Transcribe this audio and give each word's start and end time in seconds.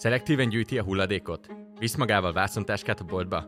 Szelektíven 0.00 0.48
gyűjti 0.48 0.78
a 0.78 0.82
hulladékot? 0.82 1.46
Visz 1.78 1.96
magával 1.96 2.32
vászontáskát 2.32 3.00
a 3.00 3.04
boltba? 3.04 3.46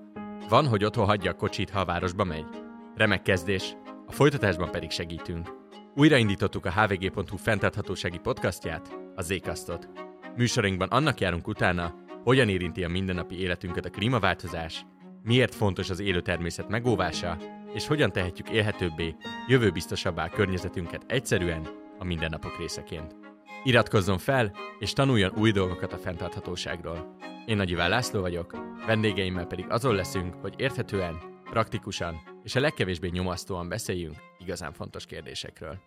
Van, 0.49 0.67
hogy 0.67 0.85
otthon 0.85 1.07
hagyja 1.07 1.31
a 1.31 1.35
kocsit, 1.35 1.71
ha 1.71 1.81
a 1.81 1.85
városba 1.85 2.25
megy? 2.25 2.47
Remek 2.95 3.23
kezdés, 3.23 3.77
a 4.07 4.13
folytatásban 4.13 4.71
pedig 4.71 4.91
segítünk. 4.91 5.49
Újraindítottuk 5.95 6.67
a 6.67 6.71
hvg.hu 6.71 7.37
fenntarthatósági 7.37 8.19
podcastját, 8.19 8.99
a 9.15 9.23
Zékasztot. 9.23 9.89
Műsorunkban 10.37 10.89
annak 10.89 11.21
járunk 11.21 11.49
utána, 11.49 11.95
hogyan 12.25 12.49
érinti 12.49 12.85
a 12.85 12.89
mindennapi 12.89 13.41
életünket 13.41 13.85
a 13.85 13.91
klímaváltozás, 13.91 14.87
miért 15.23 15.55
fontos 15.55 15.91
az 15.91 16.01
élő 16.01 16.21
természet 16.21 16.69
megóvása, 16.69 17.37
és 17.75 17.87
hogyan 17.87 18.13
tehetjük 18.13 18.51
élhetőbbé, 18.51 19.17
jövőbiztosabbá 19.47 20.29
környezetünket 20.29 21.05
egyszerűen 21.07 21.69
a 21.99 22.05
mindennapok 22.05 22.59
részeként. 22.59 23.22
Iratkozzon 23.65 24.19
fel, 24.19 24.57
és 24.79 24.93
tanuljon 24.93 25.33
új 25.37 25.51
dolgokat 25.51 25.93
a 25.93 25.99
fenntarthatóságról. 25.99 27.17
Én 27.47 27.57
Nagy 27.57 27.71
Iván 27.71 27.89
László 27.89 28.21
vagyok, 28.21 28.57
vendégeimmel 28.87 29.47
pedig 29.47 29.67
azon 29.69 29.95
leszünk, 29.95 30.35
hogy 30.35 30.55
érthetően, 30.57 31.19
praktikusan 31.45 32.21
és 32.43 32.55
a 32.55 32.61
legkevésbé 32.61 33.09
nyomasztóan 33.09 33.69
beszéljünk 33.69 34.17
igazán 34.39 34.73
fontos 34.73 35.07
kérdésekről. 35.07 35.79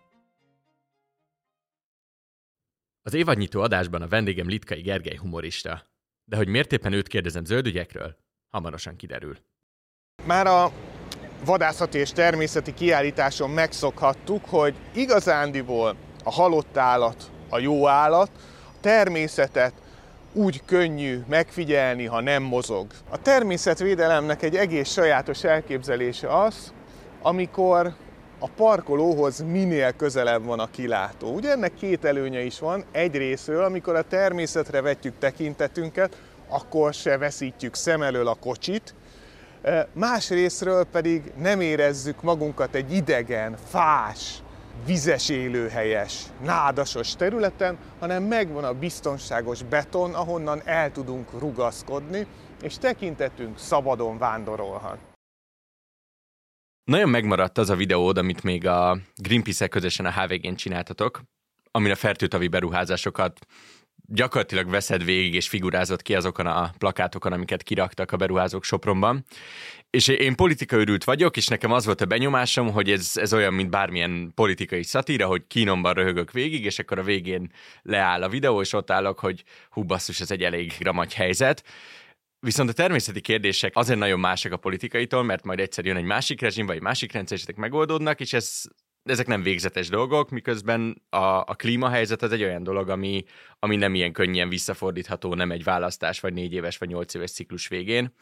Az 3.02 3.14
évadnyitó 3.14 3.60
adásban 3.60 4.02
a 4.02 4.08
vendégem 4.08 4.48
Litkai 4.48 4.80
Gergely 4.80 5.16
humorista. 5.16 5.86
De 6.24 6.36
hogy 6.36 6.48
miért 6.48 6.72
éppen 6.72 6.92
őt 6.92 7.08
kérdezem 7.08 7.44
zöldügyekről, 7.44 8.16
hamarosan 8.50 8.96
kiderül. 8.96 9.36
Már 10.24 10.46
a 10.46 10.72
vadászati 11.44 11.98
és 11.98 12.12
természeti 12.12 12.74
kiállításon 12.74 13.50
megszokhattuk, 13.50 14.44
hogy 14.44 14.74
igazándiból 14.94 15.96
a 16.24 16.30
halott 16.30 16.76
állat 16.76 17.34
a 17.48 17.58
jó 17.58 17.88
állat, 17.88 18.30
a 18.64 18.80
természetet 18.80 19.72
úgy 20.32 20.62
könnyű 20.64 21.24
megfigyelni, 21.28 22.04
ha 22.04 22.20
nem 22.20 22.42
mozog. 22.42 22.86
A 23.10 23.22
természetvédelemnek 23.22 24.42
egy 24.42 24.56
egész 24.56 24.92
sajátos 24.92 25.44
elképzelése 25.44 26.38
az, 26.38 26.72
amikor 27.22 27.94
a 28.38 28.48
parkolóhoz 28.48 29.44
minél 29.50 29.92
közelebb 29.92 30.44
van 30.44 30.58
a 30.58 30.70
kilátó. 30.70 31.34
Ugye 31.34 31.50
ennek 31.50 31.74
két 31.74 32.04
előnye 32.04 32.40
is 32.42 32.58
van. 32.58 32.84
Egyrésztről, 32.92 33.64
amikor 33.64 33.94
a 33.94 34.02
természetre 34.02 34.80
vetjük 34.80 35.18
tekintetünket, 35.18 36.16
akkor 36.48 36.94
se 36.94 37.18
veszítjük 37.18 37.74
szem 37.74 38.02
elől 38.02 38.26
a 38.26 38.34
kocsit, 38.34 38.94
másrésztről 39.92 40.84
pedig 40.84 41.32
nem 41.38 41.60
érezzük 41.60 42.22
magunkat 42.22 42.74
egy 42.74 42.92
idegen, 42.92 43.56
fás, 43.68 44.42
vizes 44.84 45.28
élőhelyes, 45.28 46.22
nádasos 46.42 47.16
területen, 47.16 47.78
hanem 47.98 48.22
megvan 48.22 48.64
a 48.64 48.78
biztonságos 48.78 49.62
beton, 49.62 50.14
ahonnan 50.14 50.60
el 50.64 50.92
tudunk 50.92 51.38
rugaszkodni, 51.38 52.26
és 52.62 52.78
tekintetünk 52.78 53.58
szabadon 53.58 54.18
vándorolhat. 54.18 54.98
Nagyon 56.84 57.08
megmaradt 57.08 57.58
az 57.58 57.70
a 57.70 57.76
videód, 57.76 58.18
amit 58.18 58.42
még 58.42 58.66
a 58.66 58.98
Greenpeace-el 59.14 59.68
közösen 59.68 60.06
a 60.06 60.12
HVG-n 60.12 60.54
csináltatok, 60.54 61.22
amire 61.70 61.94
fertőtavi 61.94 62.48
beruházásokat 62.48 63.46
gyakorlatilag 64.06 64.70
veszed 64.70 65.04
végig, 65.04 65.34
és 65.34 65.48
figurázott 65.48 66.02
ki 66.02 66.14
azokon 66.14 66.46
a 66.46 66.70
plakátokon, 66.78 67.32
amiket 67.32 67.62
kiraktak 67.62 68.12
a 68.12 68.16
beruházók 68.16 68.64
Sopronban. 68.64 69.24
És 69.90 70.08
én 70.08 70.34
politika 70.34 70.76
örült 70.76 71.04
vagyok, 71.04 71.36
és 71.36 71.46
nekem 71.46 71.72
az 71.72 71.84
volt 71.84 72.00
a 72.00 72.06
benyomásom, 72.06 72.72
hogy 72.72 72.90
ez, 72.90 73.12
ez 73.14 73.32
olyan, 73.32 73.54
mint 73.54 73.70
bármilyen 73.70 74.32
politikai 74.34 74.82
szatíra, 74.82 75.26
hogy 75.26 75.46
kínomban 75.46 75.94
röhögök 75.94 76.32
végig, 76.32 76.64
és 76.64 76.78
akkor 76.78 76.98
a 76.98 77.02
végén 77.02 77.52
leáll 77.82 78.22
a 78.22 78.28
videó, 78.28 78.60
és 78.60 78.72
ott 78.72 78.90
állok, 78.90 79.18
hogy 79.18 79.42
hú 79.70 79.82
basszus, 79.82 80.20
ez 80.20 80.30
egy 80.30 80.42
elég 80.42 80.72
ramagy 80.80 81.14
helyzet. 81.14 81.64
Viszont 82.40 82.68
a 82.68 82.72
természeti 82.72 83.20
kérdések 83.20 83.76
azért 83.76 83.98
nagyon 83.98 84.20
másak 84.20 84.52
a 84.52 84.56
politikaitól, 84.56 85.22
mert 85.22 85.44
majd 85.44 85.60
egyszer 85.60 85.84
jön 85.84 85.96
egy 85.96 86.04
másik 86.04 86.40
rezsim, 86.40 86.66
vagy 86.66 86.76
egy 86.76 86.82
másik 86.82 87.12
rendszer, 87.12 87.38
és 87.38 87.44
megoldódnak, 87.56 88.20
és 88.20 88.32
ez 88.32 88.62
ezek 89.06 89.26
nem 89.26 89.42
végzetes 89.42 89.88
dolgok, 89.88 90.30
miközben 90.30 91.02
a, 91.08 91.16
a 91.38 91.54
klímahelyzet 91.56 92.22
az 92.22 92.32
egy 92.32 92.42
olyan 92.42 92.62
dolog, 92.62 92.88
ami, 92.88 93.24
ami 93.58 93.76
nem 93.76 93.94
ilyen 93.94 94.12
könnyen 94.12 94.48
visszafordítható, 94.48 95.34
nem 95.34 95.50
egy 95.50 95.64
választás, 95.64 96.20
vagy 96.20 96.32
négy 96.32 96.52
éves, 96.52 96.78
vagy 96.78 96.88
nyolc 96.88 97.14
éves 97.14 97.30
ciklus 97.30 97.68
végén. 97.68 98.12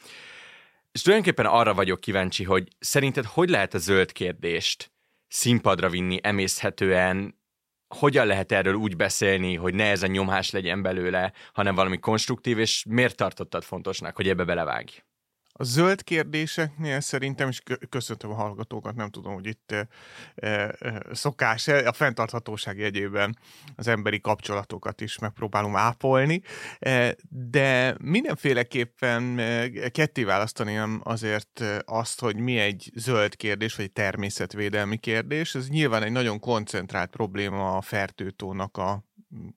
És 0.92 1.02
tulajdonképpen 1.02 1.46
arra 1.46 1.74
vagyok 1.74 2.00
kíváncsi, 2.00 2.44
hogy 2.44 2.68
szerinted 2.78 3.24
hogy 3.24 3.48
lehet 3.48 3.74
a 3.74 3.78
zöld 3.78 4.12
kérdést 4.12 4.92
színpadra 5.28 5.88
vinni 5.88 6.18
emészhetően, 6.22 7.38
hogyan 7.88 8.26
lehet 8.26 8.52
erről 8.52 8.74
úgy 8.74 8.96
beszélni, 8.96 9.54
hogy 9.54 9.74
ne 9.74 9.90
ez 9.90 10.02
a 10.02 10.06
nyomás 10.06 10.50
legyen 10.50 10.82
belőle, 10.82 11.32
hanem 11.52 11.74
valami 11.74 11.98
konstruktív, 11.98 12.58
és 12.58 12.84
miért 12.88 13.16
tartottad 13.16 13.62
fontosnak, 13.62 14.16
hogy 14.16 14.28
ebbe 14.28 14.44
belevágj? 14.44 15.02
A 15.56 15.64
zöld 15.64 16.02
kérdéseknél 16.02 17.00
szerintem, 17.00 17.48
és 17.48 17.62
köszöntöm 17.88 18.30
a 18.30 18.34
hallgatókat, 18.34 18.94
nem 18.94 19.10
tudom, 19.10 19.34
hogy 19.34 19.46
itt 19.46 19.72
e, 19.72 19.86
e, 20.34 20.74
szokás 21.12 21.68
a 21.68 21.92
fenntarthatóság 21.92 22.78
jegyében 22.78 23.38
az 23.76 23.88
emberi 23.88 24.20
kapcsolatokat 24.20 25.00
is 25.00 25.18
megpróbálom 25.18 25.76
ápolni, 25.76 26.42
e, 26.78 27.16
de 27.28 27.96
mindenféleképpen 28.00 29.36
ketté 29.90 30.24
választani 30.24 30.80
azért 31.02 31.64
azt, 31.84 32.20
hogy 32.20 32.36
mi 32.36 32.58
egy 32.58 32.90
zöld 32.94 33.36
kérdés, 33.36 33.74
vagy 33.76 33.92
természetvédelmi 33.92 34.96
kérdés. 34.96 35.54
Ez 35.54 35.68
nyilván 35.68 36.02
egy 36.02 36.12
nagyon 36.12 36.38
koncentrált 36.38 37.10
probléma 37.10 37.76
a 37.76 37.80
fertőtónak 37.80 38.76
a 38.76 39.04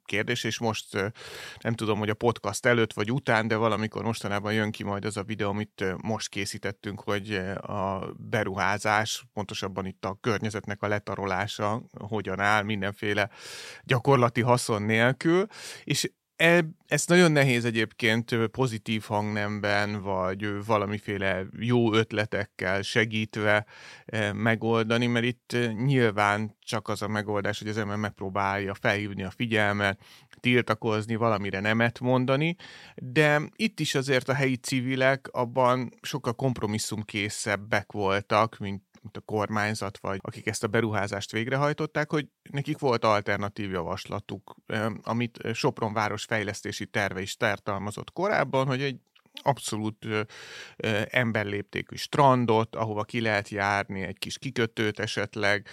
kérdés, 0.06 0.44
és 0.44 0.60
most 0.60 1.12
nem 1.60 1.74
tudom, 1.74 2.00
hogy 2.00 2.10
a 2.10 2.14
podcast 2.14 2.66
előtt 2.66 2.94
vagy 2.94 3.12
után, 3.12 3.48
de 3.48 3.56
valamikor 3.56 4.04
mostanában 4.04 4.54
jön 4.54 4.72
ki 4.72 4.84
majd 4.84 5.06
az 5.06 5.18
a 5.18 5.24
videó, 5.24 5.50
amit 5.50 5.84
most 6.02 6.30
készítettünk, 6.30 7.02
hogy 7.02 7.34
a 7.62 8.14
beruházás, 8.18 9.26
pontosabban 9.34 9.86
itt 9.86 10.06
a 10.06 10.18
környezetnek 10.22 10.82
a 10.82 10.88
letarolása 10.88 11.84
hogyan 11.92 12.40
áll 12.40 12.64
mindenféle 12.64 13.30
gyakorlati 13.84 14.42
haszon 14.42 14.82
nélkül, 14.82 15.46
és 15.84 16.12
E, 16.38 16.66
ezt 16.88 17.10
nagyon 17.10 17.32
nehéz 17.32 17.66
egyébként 17.66 18.36
pozitív 18.52 19.04
hangnemben, 19.04 20.02
vagy 20.02 20.66
valamiféle 20.66 21.46
jó 21.60 21.94
ötletekkel 21.94 22.82
segítve 22.82 23.66
megoldani, 24.34 25.08
mert 25.08 25.26
itt 25.26 25.58
nyilván 25.86 26.56
csak 26.60 26.88
az 26.88 27.02
a 27.02 27.08
megoldás, 27.08 27.60
hogy 27.60 27.68
az 27.68 27.78
ember 27.78 27.98
megpróbálja 27.98 28.74
felhívni 28.74 29.24
a 29.24 29.30
figyelmet, 29.30 30.00
tiltakozni, 30.40 31.16
valamire 31.16 31.60
nemet 31.60 32.00
mondani, 32.00 32.56
de 32.96 33.42
itt 33.56 33.80
is 33.80 33.96
azért 33.96 34.30
a 34.30 34.34
helyi 34.34 34.56
civilek 34.56 35.28
abban 35.32 35.94
sokkal 36.02 36.34
kompromisszumkészebbek 36.34 37.92
voltak, 37.92 38.58
mint 38.58 38.84
a 39.16 39.22
kormányzat, 39.22 39.98
vagy 39.98 40.20
akik 40.22 40.48
ezt 40.48 40.64
a 40.64 40.68
beruházást 40.68 41.32
végrehajtották, 41.32 42.12
hogy 42.12 42.28
nekik 42.52 42.80
volt 42.80 43.04
alternatív 43.04 43.72
javaslatuk, 43.72 44.56
amit 45.02 45.40
Sopron 45.54 45.94
város 45.94 46.24
fejlesztési 46.24 46.86
terve 46.86 47.22
is 47.22 47.36
tartalmazott 47.36 48.12
korábban, 48.12 48.68
hogy 48.68 48.82
egy 48.82 49.00
abszolút 49.42 50.06
emberléptékű 51.10 51.96
strandot, 51.96 52.76
ahova 52.76 53.04
ki 53.04 53.22
lehet 53.22 53.50
járni, 53.50 54.02
egy 54.02 54.18
kis 54.18 54.38
kikötőt 54.38 55.00
esetleg, 55.00 55.68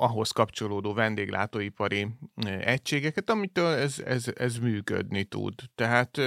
ahhoz 0.00 0.30
kapcsolódó 0.30 0.92
vendéglátóipari 0.92 2.06
egységeket, 2.60 3.30
amitől 3.30 3.74
ez, 3.74 3.98
ez, 3.98 4.24
ez 4.34 4.58
működni 4.58 5.24
tud. 5.24 5.54
Tehát 5.74 6.20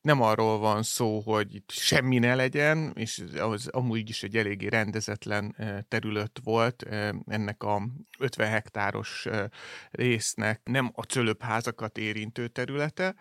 nem 0.00 0.22
arról 0.22 0.58
van 0.58 0.82
szó, 0.82 1.20
hogy 1.20 1.54
itt 1.54 1.70
semmi 1.70 2.18
ne 2.18 2.34
legyen, 2.34 2.92
és 2.94 3.24
az 3.38 3.66
amúgy 3.66 4.08
is 4.08 4.22
egy 4.22 4.36
eléggé 4.36 4.66
rendezetlen 4.66 5.56
terület 5.88 6.40
volt 6.42 6.82
ennek 7.26 7.62
a 7.62 7.82
50 8.18 8.48
hektáros 8.48 9.26
résznek, 9.90 10.60
nem 10.64 10.90
a 10.94 11.02
cölöpházakat 11.02 11.98
érintő 11.98 12.48
területe, 12.48 13.14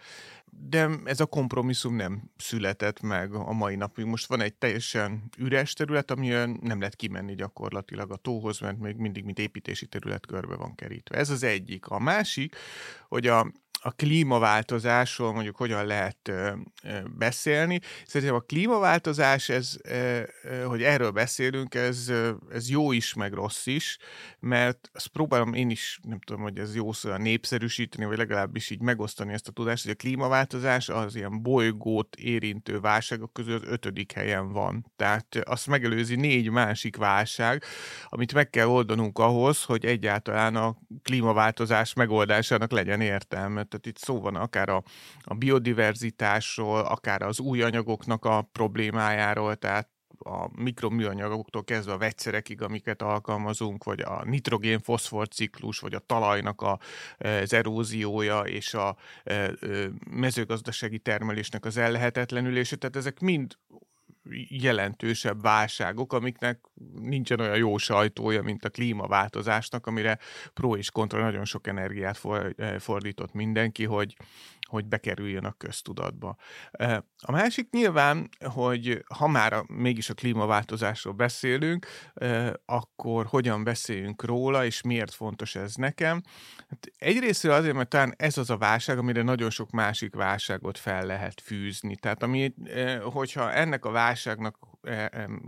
de 0.59 0.89
ez 1.03 1.19
a 1.19 1.25
kompromisszum 1.25 1.95
nem 1.95 2.31
született 2.37 3.01
meg 3.01 3.33
a 3.33 3.51
mai 3.51 3.75
napig. 3.75 4.05
Most 4.05 4.27
van 4.27 4.41
egy 4.41 4.53
teljesen 4.53 5.29
üres 5.37 5.73
terület, 5.73 6.11
amiben 6.11 6.59
nem 6.61 6.79
lehet 6.79 6.95
kimenni 6.95 7.35
gyakorlatilag 7.35 8.11
a 8.11 8.15
tóhoz, 8.15 8.59
mert 8.59 8.79
még 8.79 8.95
mindig, 8.95 9.23
mint 9.23 9.39
építési 9.39 9.85
terület 9.85 10.25
körbe 10.25 10.55
van 10.55 10.75
kerítve. 10.75 11.17
Ez 11.17 11.29
az 11.29 11.43
egyik. 11.43 11.87
A 11.87 11.99
másik, 11.99 12.55
hogy 13.07 13.27
a 13.27 13.51
a 13.85 13.91
klímaváltozásról 13.91 15.33
mondjuk 15.33 15.55
hogyan 15.55 15.85
lehet 15.85 16.31
beszélni. 17.17 17.79
Szerintem 18.05 18.35
a 18.35 18.39
klímaváltozás, 18.39 19.49
ez, 19.49 19.77
hogy 20.65 20.83
erről 20.83 21.11
beszélünk, 21.11 21.75
ez, 21.75 22.11
ez 22.51 22.69
jó 22.69 22.91
is, 22.91 23.13
meg 23.13 23.33
rossz 23.33 23.65
is, 23.65 23.97
mert 24.39 24.89
azt 24.93 25.07
próbálom 25.07 25.53
én 25.53 25.69
is, 25.69 25.99
nem 26.03 26.19
tudom, 26.19 26.41
hogy 26.41 26.57
ez 26.57 26.75
jó 26.75 26.91
szó, 26.91 27.15
népszerűsíteni, 27.15 28.05
vagy 28.05 28.17
legalábbis 28.17 28.69
így 28.69 28.81
megosztani 28.81 29.33
ezt 29.33 29.47
a 29.47 29.51
tudást, 29.51 29.83
hogy 29.83 29.91
a 29.91 29.95
klímaváltozás 29.95 30.89
az 30.89 31.15
ilyen 31.15 31.41
bolygót 31.41 32.15
érintő 32.15 32.79
válságok 32.79 33.33
közül 33.33 33.55
az 33.55 33.63
ötödik 33.65 34.11
helyen 34.11 34.51
van. 34.51 34.91
Tehát 34.95 35.35
azt 35.43 35.67
megelőzi 35.67 36.15
négy 36.15 36.49
másik 36.49 36.95
válság, 36.95 37.63
amit 38.05 38.33
meg 38.33 38.49
kell 38.49 38.67
oldanunk 38.67 39.19
ahhoz, 39.19 39.63
hogy 39.63 39.85
egyáltalán 39.85 40.55
a 40.55 40.77
klímaváltozás 41.03 41.93
megoldásának 41.93 42.71
legyen 42.71 43.01
értelme 43.01 43.63
tehát 43.73 43.97
itt 43.97 43.97
szó 43.97 44.21
van 44.21 44.35
akár 44.35 44.69
a, 44.69 44.83
a 45.21 45.33
biodiverzitásról, 45.33 46.79
akár 46.79 47.21
az 47.21 47.39
új 47.39 47.61
anyagoknak 47.61 48.25
a 48.25 48.41
problémájáról, 48.51 49.55
tehát 49.55 49.89
a 50.17 50.61
mikroműanyagoktól 50.61 51.63
kezdve 51.63 51.93
a 51.93 51.97
vegyszerekig, 51.97 52.61
amiket 52.61 53.01
alkalmazunk, 53.01 53.83
vagy 53.83 54.01
a 54.01 54.23
nitrogén-foszfor 54.25 55.27
ciklus, 55.27 55.79
vagy 55.79 55.93
a 55.93 55.99
talajnak 55.99 56.61
a, 56.61 56.79
az 57.17 57.53
eróziója 57.53 58.39
és 58.39 58.73
a 58.73 58.95
mezőgazdasági 60.09 60.99
termelésnek 60.99 61.65
az 61.65 61.77
ellehetetlenülése, 61.77 62.75
tehát 62.75 62.95
ezek 62.95 63.19
mind 63.19 63.57
jelentősebb 64.47 65.41
válságok, 65.41 66.13
amiknek 66.13 66.59
nincsen 67.01 67.39
olyan 67.39 67.57
jó 67.57 67.77
sajtója, 67.77 68.41
mint 68.41 68.65
a 68.65 68.69
klímaváltozásnak, 68.69 69.87
amire 69.87 70.19
pro 70.53 70.75
és 70.75 70.91
kontra 70.91 71.21
nagyon 71.21 71.45
sok 71.45 71.67
energiát 71.67 72.19
fordított 72.79 73.33
mindenki, 73.33 73.85
hogy, 73.85 74.15
hogy 74.73 74.87
bekerüljön 74.87 75.45
a 75.45 75.51
köztudatba. 75.51 76.35
A 77.17 77.31
másik 77.31 77.69
nyilván, 77.69 78.29
hogy 78.39 79.03
ha 79.15 79.27
már 79.27 79.53
a, 79.53 79.65
mégis 79.67 80.09
a 80.09 80.13
klímaváltozásról 80.13 81.13
beszélünk, 81.13 81.85
akkor 82.65 83.25
hogyan 83.25 83.63
beszéljünk 83.63 84.23
róla, 84.23 84.65
és 84.65 84.81
miért 84.81 85.13
fontos 85.13 85.55
ez 85.55 85.75
nekem? 85.75 86.21
Hát 86.69 86.91
egyrészt 86.97 87.45
azért, 87.45 87.75
mert 87.75 87.89
talán 87.89 88.13
ez 88.17 88.37
az 88.37 88.49
a 88.49 88.57
válság, 88.57 88.97
amire 88.97 89.21
nagyon 89.21 89.49
sok 89.49 89.69
másik 89.69 90.15
válságot 90.15 90.77
fel 90.77 91.05
lehet 91.05 91.41
fűzni. 91.41 91.95
Tehát 91.95 92.23
ami, 92.23 92.53
hogyha 93.01 93.51
ennek 93.51 93.85
a 93.85 93.91
válságnak 93.91 94.57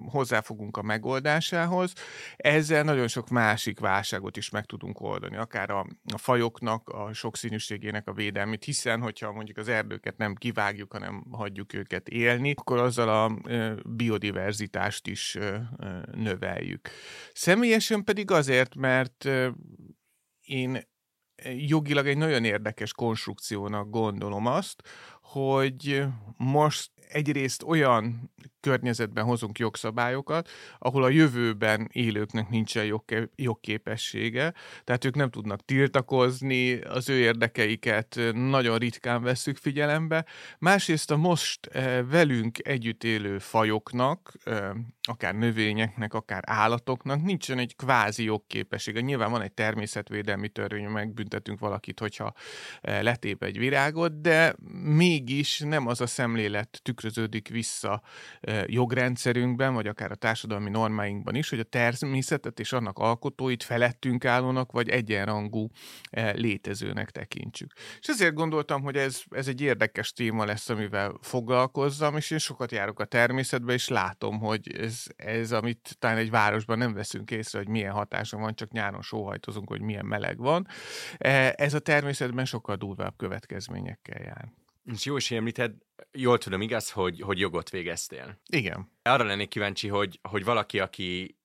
hozzáfogunk 0.05 0.77
a 0.77 0.81
megoldásához, 0.81 1.93
ezzel 2.35 2.83
nagyon 2.83 3.07
sok 3.07 3.29
másik 3.29 3.79
válságot 3.79 4.37
is 4.37 4.49
meg 4.49 4.65
tudunk 4.65 5.01
oldani, 5.01 5.35
akár 5.35 5.69
a, 5.69 5.85
a 6.13 6.17
fajoknak, 6.17 6.89
a 6.89 7.13
sokszínűségének 7.13 8.07
a 8.07 8.13
védelmét, 8.13 8.63
hiszen 8.63 9.01
hogyha 9.01 9.31
mondjuk 9.31 9.57
az 9.57 9.67
erdőket 9.67 10.17
nem 10.17 10.35
kivágjuk, 10.35 10.91
hanem 10.91 11.23
hagyjuk 11.31 11.73
őket 11.73 12.07
élni, 12.07 12.53
akkor 12.55 12.79
azzal 12.79 13.09
a 13.09 13.37
biodiverzitást 13.85 15.07
is 15.07 15.37
növeljük. 16.11 16.89
Személyesen 17.33 18.03
pedig 18.03 18.31
azért, 18.31 18.75
mert 18.75 19.29
én 20.41 20.79
jogilag 21.55 22.07
egy 22.07 22.17
nagyon 22.17 22.43
érdekes 22.43 22.93
konstrukciónak 22.93 23.89
gondolom 23.89 24.45
azt, 24.45 24.81
hogy 25.21 26.03
most 26.37 26.91
egyrészt 27.09 27.63
olyan 27.63 28.31
környezetben 28.65 29.23
hozunk 29.23 29.59
jogszabályokat, 29.59 30.49
ahol 30.79 31.03
a 31.03 31.09
jövőben 31.09 31.89
élőknek 31.91 32.49
nincsen 32.49 32.85
jogke- 32.85 33.29
jogképessége, 33.35 34.53
tehát 34.83 35.05
ők 35.05 35.15
nem 35.15 35.29
tudnak 35.29 35.65
tiltakozni, 35.65 36.73
az 36.79 37.09
ő 37.09 37.17
érdekeiket 37.17 38.19
nagyon 38.33 38.77
ritkán 38.77 39.23
veszük 39.23 39.57
figyelembe. 39.57 40.25
Másrészt 40.59 41.11
a 41.11 41.17
most 41.17 41.69
velünk 42.09 42.67
együtt 42.67 43.03
élő 43.03 43.39
fajoknak, 43.39 44.33
akár 45.01 45.35
növényeknek, 45.35 46.13
akár 46.13 46.43
állatoknak 46.45 47.21
nincsen 47.21 47.59
egy 47.59 47.75
kvázi 47.75 48.23
jogképessége. 48.23 49.01
Nyilván 49.01 49.31
van 49.31 49.41
egy 49.41 49.53
természetvédelmi 49.53 50.49
törvény, 50.49 50.85
megbüntetünk 50.85 51.59
valakit, 51.59 51.99
hogyha 51.99 52.33
letép 52.81 53.43
egy 53.43 53.57
virágot, 53.57 54.21
de 54.21 54.55
mégis 54.83 55.59
nem 55.59 55.87
az 55.87 56.01
a 56.01 56.07
szemlélet 56.07 56.79
tükröződik 56.83 57.47
vissza 57.47 58.01
jogrendszerünkben, 58.65 59.73
vagy 59.73 59.87
akár 59.87 60.11
a 60.11 60.15
társadalmi 60.15 60.69
normáinkban 60.69 61.35
is, 61.35 61.49
hogy 61.49 61.59
a 61.59 61.63
természetet 61.63 62.59
és 62.59 62.73
annak 62.73 62.97
alkotóit 62.99 63.63
felettünk 63.63 64.25
állónak, 64.25 64.71
vagy 64.71 64.89
egyenrangú 64.89 65.67
létezőnek 66.33 67.11
tekintsük. 67.11 67.73
És 67.99 68.07
ezért 68.07 68.33
gondoltam, 68.33 68.81
hogy 68.81 68.95
ez, 68.95 69.21
ez 69.29 69.47
egy 69.47 69.61
érdekes 69.61 70.13
téma 70.13 70.45
lesz, 70.45 70.69
amivel 70.69 71.17
foglalkozzam, 71.21 72.15
és 72.15 72.31
én 72.31 72.37
sokat 72.37 72.71
járok 72.71 72.99
a 72.99 73.05
természetbe, 73.05 73.73
és 73.73 73.87
látom, 73.87 74.39
hogy 74.39 74.75
ez, 74.77 75.03
ez 75.15 75.51
amit 75.51 75.95
talán 75.99 76.17
egy 76.17 76.29
városban 76.29 76.77
nem 76.77 76.93
veszünk 76.93 77.31
észre, 77.31 77.57
hogy 77.57 77.67
milyen 77.67 77.91
hatása 77.91 78.37
van, 78.37 78.55
csak 78.55 78.71
nyáron 78.71 79.01
sóhajtozunk, 79.01 79.69
hogy 79.69 79.81
milyen 79.81 80.05
meleg 80.05 80.37
van. 80.37 80.67
Ez 81.55 81.73
a 81.73 81.79
természetben 81.79 82.45
sokkal 82.45 82.75
durvább 82.75 83.13
következményekkel 83.17 84.21
jár. 84.21 84.51
És 84.93 85.05
jó 85.05 85.17
is 85.17 85.31
említed, 85.31 85.71
jól 86.11 86.37
tudom, 86.37 86.61
igaz, 86.61 86.91
hogy, 86.91 87.21
hogy 87.21 87.39
jogot 87.39 87.69
végeztél. 87.69 88.39
Igen. 88.49 88.91
Arra 89.01 89.23
lennék 89.23 89.49
kíváncsi, 89.49 89.87
hogy, 89.87 90.19
hogy 90.29 90.43
valaki, 90.43 90.79
aki 90.79 91.37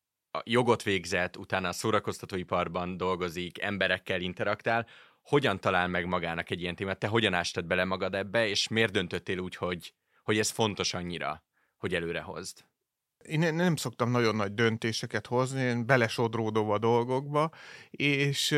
jogot 0.44 0.82
végzett, 0.82 1.36
utána 1.36 1.68
a 1.68 1.72
szórakoztatóiparban 1.72 2.96
dolgozik, 2.96 3.62
emberekkel 3.62 4.20
interaktál, 4.20 4.86
hogyan 5.22 5.60
talál 5.60 5.88
meg 5.88 6.06
magának 6.06 6.50
egy 6.50 6.60
ilyen 6.60 6.74
témát? 6.74 6.98
Te 6.98 7.06
hogyan 7.06 7.34
ástad 7.34 7.66
bele 7.66 7.84
magad 7.84 8.14
ebbe, 8.14 8.48
és 8.48 8.68
miért 8.68 8.92
döntöttél 8.92 9.38
úgy, 9.38 9.56
hogy, 9.56 9.94
hogy 10.22 10.38
ez 10.38 10.50
fontos 10.50 10.94
annyira, 10.94 11.44
hogy 11.76 11.94
előre 11.94 12.20
hozd? 12.20 12.64
Én 13.24 13.54
nem 13.54 13.76
szoktam 13.76 14.10
nagyon 14.10 14.36
nagy 14.36 14.54
döntéseket 14.54 15.26
hozni, 15.26 15.60
én 15.60 15.86
belesodródom 15.86 16.70
a 16.70 16.78
dolgokba, 16.78 17.50
és 17.90 18.56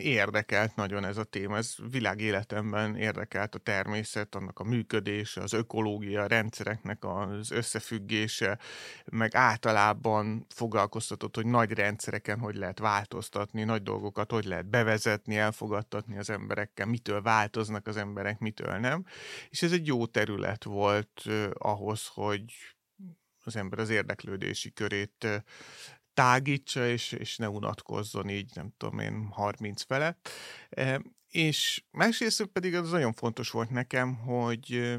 érdekelt 0.00 0.76
nagyon 0.76 1.04
ez 1.04 1.16
a 1.16 1.24
téma, 1.24 1.56
ez 1.56 1.74
világéletemben 1.90 2.96
érdekelt 2.96 3.54
a 3.54 3.58
természet, 3.58 4.34
annak 4.34 4.58
a 4.58 4.64
működése, 4.64 5.40
az 5.40 5.52
ökológia, 5.52 6.22
a 6.22 6.26
rendszereknek 6.26 7.04
az 7.04 7.50
összefüggése, 7.50 8.58
meg 9.04 9.34
általában 9.34 10.46
foglalkoztatott, 10.48 11.34
hogy 11.34 11.46
nagy 11.46 11.72
rendszereken 11.72 12.38
hogy 12.38 12.56
lehet 12.56 12.78
változtatni, 12.78 13.64
nagy 13.64 13.82
dolgokat 13.82 14.30
hogy 14.30 14.44
lehet 14.44 14.66
bevezetni, 14.66 15.36
elfogadtatni 15.36 16.18
az 16.18 16.30
emberekkel, 16.30 16.86
mitől 16.86 17.22
változnak 17.22 17.86
az 17.86 17.96
emberek, 17.96 18.38
mitől 18.38 18.76
nem. 18.78 19.04
És 19.48 19.62
ez 19.62 19.72
egy 19.72 19.86
jó 19.86 20.06
terület 20.06 20.64
volt 20.64 21.22
ahhoz, 21.52 22.06
hogy 22.14 22.44
az 23.44 23.56
ember 23.56 23.78
az 23.78 23.90
érdeklődési 23.90 24.72
körét 24.72 25.26
tágítsa, 26.18 26.86
és, 26.86 27.12
és 27.12 27.36
ne 27.36 27.48
unatkozzon 27.48 28.28
így, 28.28 28.50
nem 28.54 28.72
tudom 28.76 28.98
én, 28.98 29.28
30 29.30 29.82
felett. 29.82 30.28
E, 30.70 31.02
és 31.28 31.84
másrészt 31.90 32.44
pedig 32.44 32.74
az 32.74 32.90
nagyon 32.90 33.12
fontos 33.12 33.50
volt 33.50 33.70
nekem, 33.70 34.14
hogy 34.14 34.96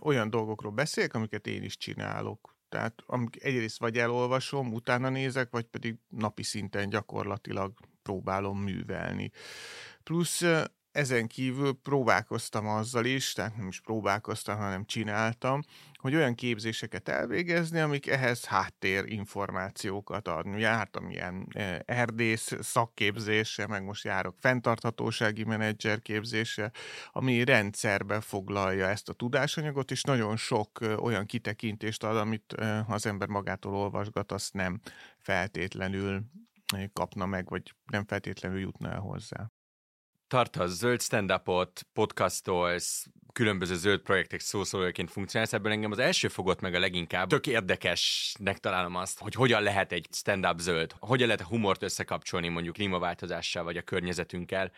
olyan 0.00 0.30
dolgokról 0.30 0.72
beszéljek, 0.72 1.14
amiket 1.14 1.46
én 1.46 1.62
is 1.62 1.76
csinálok. 1.76 2.56
Tehát 2.68 3.02
amik 3.06 3.44
egyrészt 3.44 3.78
vagy 3.78 3.98
elolvasom, 3.98 4.72
utána 4.72 5.08
nézek, 5.08 5.50
vagy 5.50 5.64
pedig 5.64 5.98
napi 6.08 6.42
szinten 6.42 6.88
gyakorlatilag 6.88 7.72
próbálom 8.02 8.58
művelni. 8.58 9.30
Plusz 10.02 10.42
ezen 10.96 11.26
kívül 11.26 11.78
próbálkoztam 11.82 12.66
azzal 12.66 13.04
is, 13.04 13.32
tehát 13.32 13.56
nem 13.56 13.68
is 13.68 13.80
próbálkoztam, 13.80 14.58
hanem 14.58 14.84
csináltam, 14.84 15.62
hogy 15.94 16.14
olyan 16.14 16.34
képzéseket 16.34 17.08
elvégezni, 17.08 17.78
amik 17.80 18.06
ehhez 18.06 18.44
háttér 18.44 19.04
információkat 19.06 20.28
adni. 20.28 20.60
Jártam 20.60 21.10
ilyen 21.10 21.46
e, 21.52 21.82
erdész 21.86 22.52
szakképzése, 22.60 23.66
meg 23.66 23.84
most 23.84 24.04
járok 24.04 24.36
fenntarthatósági 24.38 25.44
menedzser 25.44 26.02
képzése, 26.02 26.72
ami 27.12 27.44
rendszerbe 27.44 28.20
foglalja 28.20 28.86
ezt 28.86 29.08
a 29.08 29.12
tudásanyagot, 29.12 29.90
és 29.90 30.02
nagyon 30.02 30.36
sok 30.36 30.78
e, 30.80 30.96
olyan 30.96 31.26
kitekintést 31.26 32.04
ad, 32.04 32.16
amit 32.16 32.52
e, 32.52 32.84
az 32.88 33.06
ember 33.06 33.28
magától 33.28 33.74
olvasgat, 33.74 34.32
azt 34.32 34.52
nem 34.52 34.80
feltétlenül 35.18 36.22
kapna 36.92 37.26
meg, 37.26 37.48
vagy 37.48 37.74
nem 37.84 38.04
feltétlenül 38.04 38.60
jutna 38.60 38.90
el 38.90 39.00
hozzá 39.00 39.50
tartasz 40.28 40.70
zöld 40.70 41.02
stand-upot, 41.02 41.86
podcastolsz, 41.92 43.06
különböző 43.32 43.74
zöld 43.74 44.00
projektek 44.00 44.40
szószólóként 44.40 45.10
funkcionálsz, 45.10 45.52
ebből 45.52 45.72
engem 45.72 45.90
az 45.90 45.98
első 45.98 46.28
fogott 46.28 46.60
meg 46.60 46.74
a 46.74 46.78
leginkább. 46.78 47.28
Tök 47.28 47.46
érdekesnek 47.46 48.58
találom 48.58 48.94
azt, 48.94 49.18
hogy 49.18 49.34
hogyan 49.34 49.62
lehet 49.62 49.92
egy 49.92 50.06
stand-up 50.12 50.58
zöld, 50.58 50.94
hogyan 50.98 51.26
lehet 51.26 51.42
a 51.42 51.46
humort 51.46 51.82
összekapcsolni 51.82 52.48
mondjuk 52.48 52.74
klímaváltozással 52.74 53.64
vagy 53.64 53.76
a 53.76 53.82
környezetünkkel. 53.82 54.72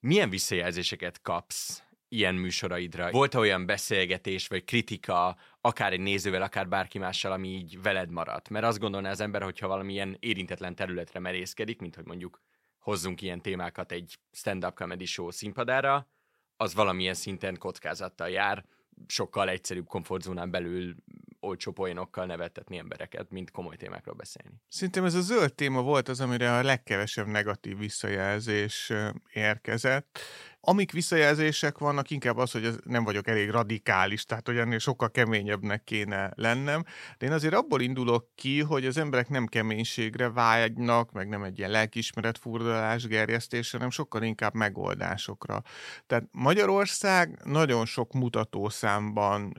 Milyen 0.00 0.30
visszajelzéseket 0.30 1.22
kapsz 1.22 1.82
ilyen 2.08 2.34
műsoraidra? 2.34 3.10
Volt 3.10 3.34
olyan 3.34 3.66
beszélgetés 3.66 4.46
vagy 4.46 4.64
kritika, 4.64 5.36
akár 5.60 5.92
egy 5.92 6.00
nézővel, 6.00 6.42
akár 6.42 6.68
bárki 6.68 6.98
mással, 6.98 7.32
ami 7.32 7.48
így 7.48 7.82
veled 7.82 8.10
maradt? 8.10 8.48
Mert 8.48 8.64
azt 8.64 8.78
gondolná 8.78 9.10
az 9.10 9.20
ember, 9.20 9.42
hogyha 9.42 9.68
valamilyen 9.68 10.16
érintetlen 10.20 10.74
területre 10.74 11.18
merészkedik, 11.20 11.80
mint 11.80 11.94
hogy 11.94 12.06
mondjuk 12.06 12.40
hozzunk 12.84 13.22
ilyen 13.22 13.40
témákat 13.40 13.92
egy 13.92 14.18
stand-up 14.32 14.74
comedy 14.74 15.04
show 15.04 15.30
színpadára, 15.30 16.08
az 16.56 16.74
valamilyen 16.74 17.14
szinten 17.14 17.58
kockázattal 17.58 18.28
jár, 18.28 18.64
sokkal 19.06 19.48
egyszerűbb 19.48 19.86
komfortzónán 19.86 20.50
belül 20.50 20.94
olcsó 21.40 21.72
poénokkal 21.72 22.26
nevettetni 22.26 22.78
embereket, 22.78 23.30
mint 23.30 23.50
komoly 23.50 23.76
témákról 23.76 24.14
beszélni. 24.14 24.56
Szerintem 24.68 25.04
ez 25.04 25.14
a 25.14 25.20
zöld 25.20 25.54
téma 25.54 25.82
volt 25.82 26.08
az, 26.08 26.20
amire 26.20 26.56
a 26.56 26.62
legkevesebb 26.62 27.26
negatív 27.26 27.78
visszajelzés 27.78 28.92
érkezett. 29.32 30.18
Amik 30.66 30.92
visszajelzések 30.92 31.78
vannak, 31.78 32.10
inkább 32.10 32.36
az, 32.36 32.50
hogy 32.50 32.70
nem 32.84 33.04
vagyok 33.04 33.28
elég 33.28 33.50
radikális, 33.50 34.24
tehát 34.24 34.46
hogy 34.46 34.56
ennél 34.56 34.78
sokkal 34.78 35.10
keményebbnek 35.10 35.84
kéne 35.84 36.32
lennem. 36.34 36.82
De 37.18 37.26
én 37.26 37.32
azért 37.32 37.54
abból 37.54 37.80
indulok 37.80 38.28
ki, 38.34 38.60
hogy 38.60 38.86
az 38.86 38.96
emberek 38.96 39.28
nem 39.28 39.46
keménységre 39.46 40.30
vágynak, 40.30 41.12
meg 41.12 41.28
nem 41.28 41.42
egy 41.42 41.58
ilyen 41.58 41.70
lelkiismeret 41.70 42.38
furdalás, 42.38 43.06
gerjesztés, 43.06 43.70
hanem 43.70 43.90
sokkal 43.90 44.22
inkább 44.22 44.54
megoldásokra. 44.54 45.62
Tehát 46.06 46.24
Magyarország 46.30 47.38
nagyon 47.44 47.86
sok 47.86 48.12
mutatószámban, 48.12 49.52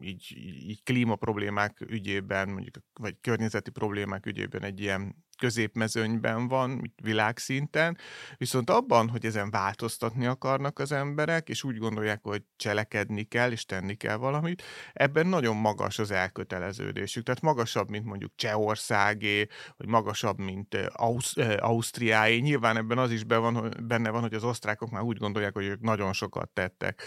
így, 0.00 0.34
így 0.68 0.82
klíma 0.82 1.16
problémák 1.16 1.80
ügyében, 1.80 2.48
mondjuk, 2.48 2.74
vagy 3.00 3.16
környezeti 3.20 3.70
problémák 3.70 4.26
ügyében 4.26 4.62
egy 4.62 4.80
ilyen 4.80 5.26
középmezőnyben 5.38 6.48
van 6.48 6.94
világszinten, 7.02 7.98
viszont 8.36 8.70
abban, 8.70 9.08
hogy 9.08 9.24
ezen 9.24 9.50
változtatni 9.50 10.26
akarnak 10.26 10.78
az 10.78 10.92
emberek, 10.92 11.48
és 11.48 11.64
úgy 11.64 11.78
gondolják, 11.78 12.20
hogy 12.22 12.42
cselekedni 12.56 13.22
kell, 13.22 13.50
és 13.50 13.64
tenni 13.64 13.94
kell 13.94 14.16
valamit, 14.16 14.62
ebben 14.92 15.26
nagyon 15.26 15.56
magas 15.56 15.98
az 15.98 16.10
elköteleződésük. 16.10 17.24
Tehát 17.24 17.40
magasabb, 17.40 17.88
mint 17.88 18.04
mondjuk 18.04 18.32
Csehországé, 18.36 19.46
vagy 19.76 19.86
magasabb, 19.86 20.38
mint 20.38 20.74
Ausz- 20.92 21.38
Ausztriáé. 21.58 22.38
Nyilván 22.38 22.76
ebben 22.76 22.98
az 22.98 23.10
is 23.10 23.24
benne 23.24 24.10
van, 24.10 24.20
hogy 24.20 24.34
az 24.34 24.44
osztrákok 24.44 24.90
már 24.90 25.02
úgy 25.02 25.18
gondolják, 25.18 25.54
hogy 25.54 25.66
ők 25.66 25.80
nagyon 25.80 26.12
sokat 26.12 26.50
tettek 26.50 27.02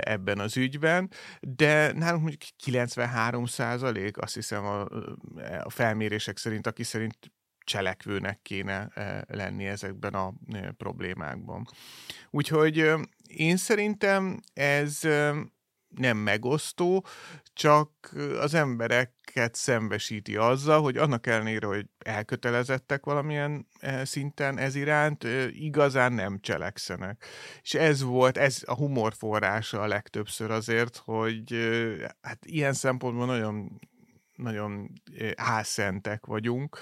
ebben 0.00 0.38
az 0.38 0.56
ügyben, 0.56 1.10
de 1.40 1.92
nálunk 1.92 2.22
mondjuk 2.22 2.42
93 2.56 3.46
százalék, 3.46 4.18
azt 4.18 4.34
hiszem 4.34 4.64
a, 4.64 4.80
a 5.62 5.70
felmérések 5.70 6.38
szerint, 6.38 6.66
aki 6.66 6.82
szerint 6.82 7.18
cselekvőnek 7.66 8.38
kéne 8.42 8.88
eh, 8.94 9.20
lenni 9.28 9.66
ezekben 9.66 10.14
a 10.14 10.32
eh, 10.52 10.68
problémákban. 10.76 11.68
Úgyhogy 12.30 12.92
én 13.26 13.56
szerintem 13.56 14.40
ez 14.54 15.00
nem 15.88 16.16
megosztó, 16.16 17.06
csak 17.52 17.90
az 18.40 18.54
embereket 18.54 19.54
szembesíti 19.54 20.36
azzal, 20.36 20.82
hogy 20.82 20.96
annak 20.96 21.26
ellenére, 21.26 21.66
hogy 21.66 21.86
elkötelezettek 21.98 23.04
valamilyen 23.04 23.66
eh, 23.78 24.04
szinten 24.04 24.58
ez 24.58 24.74
iránt, 24.74 25.24
igazán 25.50 26.12
nem 26.12 26.40
cselekszenek. 26.40 27.24
És 27.62 27.74
ez 27.74 28.02
volt, 28.02 28.36
ez 28.36 28.62
a 28.66 28.74
humor 28.74 29.14
forrása 29.14 29.80
a 29.80 29.86
legtöbbször 29.86 30.50
azért, 30.50 30.96
hogy 30.96 31.54
hát 32.20 32.46
ilyen 32.46 32.72
szempontból 32.72 33.26
nagyon 33.26 33.80
nagyon 34.36 34.92
álszentek 35.34 36.26
vagyunk, 36.26 36.78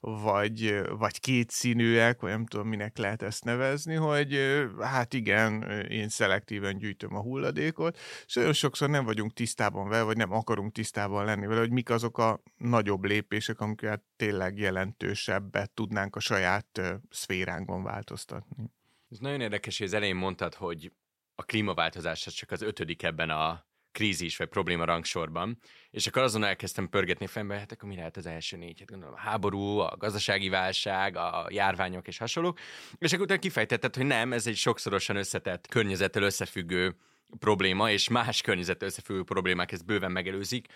vagy, 0.00 0.82
vagy 0.88 1.20
kétszínűek, 1.20 2.20
vagy 2.20 2.30
nem 2.30 2.46
tudom, 2.46 2.68
minek 2.68 2.96
lehet 2.98 3.22
ezt 3.22 3.44
nevezni, 3.44 3.94
hogy 3.94 4.38
hát 4.80 5.14
igen, 5.14 5.62
én 5.88 6.08
szelektíven 6.08 6.78
gyűjtöm 6.78 7.14
a 7.14 7.20
hulladékot, 7.20 7.98
és 8.26 8.34
nagyon 8.34 8.52
sokszor 8.52 8.88
nem 8.88 9.04
vagyunk 9.04 9.32
tisztában 9.32 9.88
vele, 9.88 10.02
vagy 10.02 10.16
nem 10.16 10.32
akarunk 10.32 10.72
tisztában 10.72 11.24
lenni 11.24 11.46
vele, 11.46 11.60
hogy 11.60 11.72
mik 11.72 11.90
azok 11.90 12.18
a 12.18 12.40
nagyobb 12.56 13.04
lépések, 13.04 13.60
amiket 13.60 14.02
tényleg 14.16 14.58
jelentősebbet 14.58 15.70
tudnánk 15.70 16.16
a 16.16 16.20
saját 16.20 16.80
szféránkban 17.10 17.82
változtatni. 17.82 18.70
Ez 19.10 19.18
nagyon 19.18 19.40
érdekes, 19.40 19.78
hogy 19.78 19.86
az 19.86 19.92
elején 19.92 20.16
mondtad, 20.16 20.54
hogy 20.54 20.92
a 21.34 21.42
klímaváltozás 21.42 22.26
az 22.26 22.32
csak 22.32 22.50
az 22.50 22.62
ötödik 22.62 23.02
ebben 23.02 23.30
a 23.30 23.66
krízis 23.96 24.36
vagy 24.36 24.48
probléma 24.48 24.84
rangsorban, 24.84 25.58
és 25.90 26.06
akkor 26.06 26.22
azon 26.22 26.44
elkezdtem 26.44 26.88
pörgetni 26.88 27.26
fejembe, 27.26 27.58
hát 27.58 27.72
akkor 27.72 27.88
mi 27.88 27.96
lehet 27.96 28.16
az 28.16 28.26
első 28.26 28.56
négy? 28.56 28.78
Hát 28.78 28.90
gondolom 28.90 29.14
a 29.14 29.18
háború, 29.18 29.78
a 29.78 29.96
gazdasági 29.98 30.48
válság, 30.48 31.16
a 31.16 31.46
járványok 31.48 32.08
és 32.08 32.18
hasonlók, 32.18 32.58
és 32.98 33.12
akkor 33.12 33.24
utána 33.24 33.40
kifejtetted, 33.40 33.96
hogy 33.96 34.06
nem, 34.06 34.32
ez 34.32 34.46
egy 34.46 34.56
sokszorosan 34.56 35.16
összetett, 35.16 35.66
környezettel 35.66 36.22
összefüggő 36.22 36.96
probléma, 37.38 37.90
és 37.90 38.08
más 38.08 38.40
környezettel 38.40 38.88
összefüggő 38.88 39.22
problémák 39.22 39.72
ezt 39.72 39.84
bőven 39.84 40.12
megelőzik. 40.12 40.66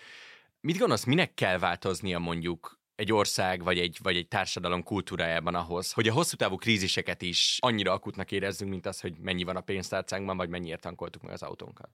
Mit 0.59 0.77
gondolsz, 0.77 1.03
minek 1.03 1.33
kell 1.33 1.57
változnia 1.57 2.19
mondjuk 2.19 2.79
egy 2.95 3.11
ország 3.11 3.63
vagy 3.63 3.79
egy, 3.79 3.97
vagy 4.03 4.15
egy 4.15 4.27
társadalom 4.27 4.83
kultúrájában 4.83 5.55
ahhoz, 5.55 5.91
hogy 5.91 6.07
a 6.07 6.13
hosszú 6.13 6.35
távú 6.35 6.55
kríziseket 6.55 7.21
is 7.21 7.57
annyira 7.59 7.93
akutnak 7.93 8.31
érezzünk, 8.31 8.71
mint 8.71 8.85
az, 8.85 8.99
hogy 8.99 9.13
mennyi 9.19 9.43
van 9.43 9.55
a 9.55 9.61
pénztárcánkban, 9.61 10.37
vagy 10.37 10.49
mennyiért 10.49 10.81
tankoltuk 10.81 11.21
meg 11.21 11.33
az 11.33 11.43
autónkat. 11.43 11.89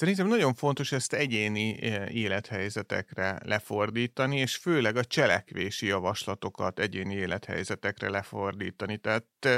Szerintem 0.00 0.26
nagyon 0.26 0.54
fontos 0.54 0.92
ezt 0.92 1.12
egyéni 1.12 1.82
eh, 1.82 2.14
élethelyzetekre 2.14 3.40
lefordítani, 3.44 4.36
és 4.36 4.56
főleg 4.56 4.96
a 4.96 5.04
cselekvési 5.04 5.86
javaslatokat 5.86 6.78
egyéni 6.78 7.14
élethelyzetekre 7.14 8.08
lefordítani. 8.08 8.96
Tehát 8.96 9.26
eh, 9.40 9.56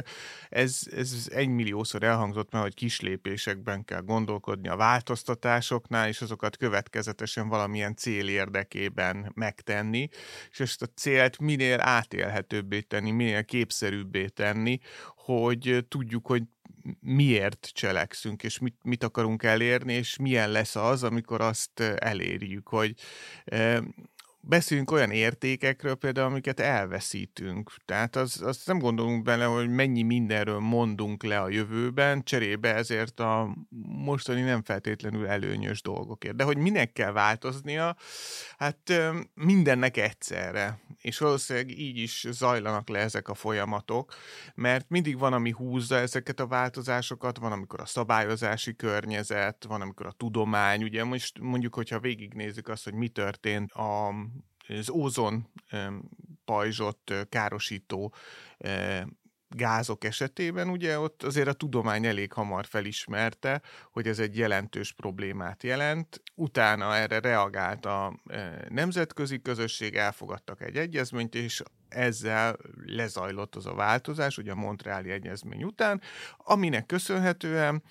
ez, 0.49 0.81
ez 0.97 1.29
egymilliószor 1.33 2.03
elhangzott 2.03 2.53
már, 2.53 2.63
hogy 2.63 2.75
kis 2.75 3.01
lépésekben 3.01 3.85
kell 3.85 4.01
gondolkodni 4.01 4.69
a 4.69 4.77
változtatásoknál, 4.77 6.09
és 6.09 6.21
azokat 6.21 6.57
következetesen 6.57 7.49
valamilyen 7.49 7.97
cél 7.97 8.29
érdekében 8.29 9.33
megtenni, 9.35 10.09
és 10.51 10.61
ezt 10.61 10.83
a 10.83 10.87
célt 10.95 11.39
minél 11.39 11.81
átélhetőbbé 11.81 12.81
tenni, 12.81 13.11
minél 13.11 13.45
képszerűbbé 13.45 14.27
tenni, 14.27 14.79
hogy 15.15 15.85
tudjuk, 15.89 16.27
hogy 16.27 16.43
miért 17.01 17.71
cselekszünk, 17.73 18.43
és 18.43 18.59
mit, 18.59 18.77
mit 18.83 19.05
akarunk 19.05 19.43
elérni, 19.43 19.93
és 19.93 20.17
milyen 20.17 20.51
lesz 20.51 20.77
az, 20.77 21.03
amikor 21.03 21.41
azt 21.41 21.81
elérjük, 21.81 22.69
hogy 22.69 22.95
beszéljünk 24.45 24.91
olyan 24.91 25.11
értékekről 25.11 25.95
például, 25.95 26.27
amiket 26.27 26.61
elveszítünk. 26.61 27.73
Tehát 27.85 28.17
az, 28.17 28.43
azt 28.43 28.67
nem 28.67 28.79
gondolunk 28.79 29.23
bele, 29.23 29.45
hogy 29.45 29.69
mennyi 29.69 30.03
mindenről 30.03 30.59
mondunk 30.59 31.23
le 31.23 31.41
a 31.41 31.49
jövőben, 31.49 32.23
cserébe 32.23 32.75
ezért 32.75 33.21
a 33.21 33.57
mostani 33.87 34.41
nem 34.41 34.63
feltétlenül 34.63 35.27
előnyös 35.27 35.83
dolgokért. 35.83 36.37
De 36.37 36.45
hogy 36.45 36.57
minek 36.57 36.93
kell 36.93 37.13
változnia, 37.13 37.97
hát 38.57 38.93
mindennek 39.35 39.97
egyszerre. 39.97 40.81
És 41.01 41.19
valószínűleg 41.19 41.79
így 41.79 41.97
is 41.97 42.27
zajlanak 42.31 42.89
le 42.89 42.99
ezek 42.99 43.29
a 43.29 43.35
folyamatok, 43.35 44.15
mert 44.55 44.89
mindig 44.89 45.19
van, 45.19 45.33
ami 45.33 45.51
húzza 45.51 45.97
ezeket 45.97 46.41
a 46.41 46.47
változásokat, 46.47 47.39
van, 47.39 47.53
amikor 47.53 47.81
a 47.81 47.87
szabályozási 47.87 48.77
környezet, 48.77 49.65
van, 49.69 49.81
amikor 49.81 50.07
a 50.07 50.15
tudomány, 50.17 50.83
ugye 50.83 51.05
most 51.05 51.39
mondjuk, 51.39 51.75
hogyha 51.75 52.01
végignézzük 52.01 52.69
azt, 52.69 52.85
hogy 52.85 52.95
mi 52.95 53.09
történt 53.09 53.73
a 53.73 54.15
az 54.69 54.91
ózon 54.91 55.51
pajzsot 56.45 57.13
károsító 57.29 58.15
gázok 59.55 60.05
esetében, 60.05 60.69
ugye 60.69 60.99
ott 60.99 61.23
azért 61.23 61.49
a 61.49 61.53
tudomány 61.53 62.07
elég 62.07 62.33
hamar 62.33 62.67
felismerte, 62.67 63.63
hogy 63.91 64.07
ez 64.07 64.19
egy 64.19 64.37
jelentős 64.37 64.93
problémát 64.93 65.63
jelent. 65.63 66.23
Utána 66.35 66.97
erre 66.97 67.21
reagált 67.21 67.87
a 67.87 68.21
nemzetközi 68.69 69.43
közösség, 69.43 69.97
elfogadtak 69.97 70.63
egy 70.63 70.77
egyezményt, 70.77 71.35
és 71.35 71.63
ezzel 71.89 72.57
lezajlott 72.87 73.57
az 73.57 73.67
a 73.67 73.75
változás, 73.75 74.39
ugye 74.39 74.53
a 74.53 74.55
Montreali 74.55 75.11
Egyezmény 75.11 75.63
után, 75.63 76.01
aminek 76.37 76.87
köszönhetően 76.87 77.83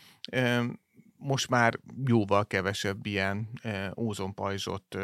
most 1.17 1.49
már 1.49 1.79
jóval 2.05 2.47
kevesebb 2.47 3.05
ilyen 3.05 3.49
ózonpajzsot 3.97 4.97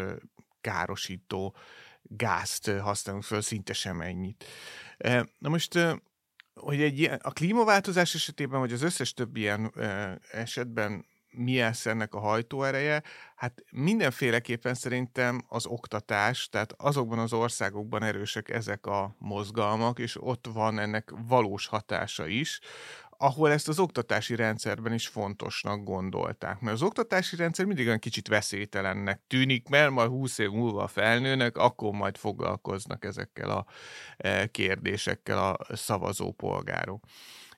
károsító 0.61 1.55
gázt 2.01 2.69
használunk 2.69 3.23
föl, 3.23 3.41
szinte 3.41 3.73
sem 3.73 4.01
ennyit. 4.01 4.45
Na 5.37 5.49
most, 5.49 5.79
hogy 6.53 6.81
egy 6.81 6.99
ilyen, 6.99 7.19
a 7.23 7.31
klímaváltozás 7.31 8.15
esetében, 8.15 8.59
vagy 8.59 8.73
az 8.73 8.81
összes 8.81 9.13
többi 9.13 9.39
ilyen 9.39 9.73
esetben 10.31 11.05
mi 11.29 11.57
lesz 11.57 11.85
ennek 11.85 12.13
a 12.13 12.19
hajtóereje? 12.19 13.03
Hát 13.35 13.63
mindenféleképpen 13.71 14.73
szerintem 14.73 15.45
az 15.47 15.65
oktatás, 15.65 16.49
tehát 16.49 16.73
azokban 16.77 17.19
az 17.19 17.33
országokban 17.33 18.03
erősek 18.03 18.49
ezek 18.49 18.85
a 18.85 19.15
mozgalmak, 19.17 19.99
és 19.99 20.21
ott 20.21 20.47
van 20.53 20.79
ennek 20.79 21.11
valós 21.27 21.67
hatása 21.67 22.27
is, 22.27 22.59
ahol 23.17 23.51
ezt 23.51 23.67
az 23.67 23.79
oktatási 23.79 24.35
rendszerben 24.35 24.93
is 24.93 25.07
fontosnak 25.07 25.83
gondolták. 25.83 26.59
Mert 26.59 26.75
az 26.75 26.81
oktatási 26.81 27.35
rendszer 27.35 27.65
mindig 27.65 27.85
olyan 27.85 27.99
kicsit 27.99 28.27
veszélytelennek 28.27 29.21
tűnik, 29.27 29.69
mert 29.69 29.91
majd 29.91 30.09
20 30.09 30.37
év 30.37 30.49
múlva 30.49 30.87
felnőnek, 30.87 31.57
akkor 31.57 31.91
majd 31.91 32.17
foglalkoznak 32.17 33.05
ezekkel 33.05 33.49
a 33.49 33.65
e, 34.17 34.47
kérdésekkel 34.47 35.37
a 35.37 35.75
szavazópolgárok. 35.75 37.03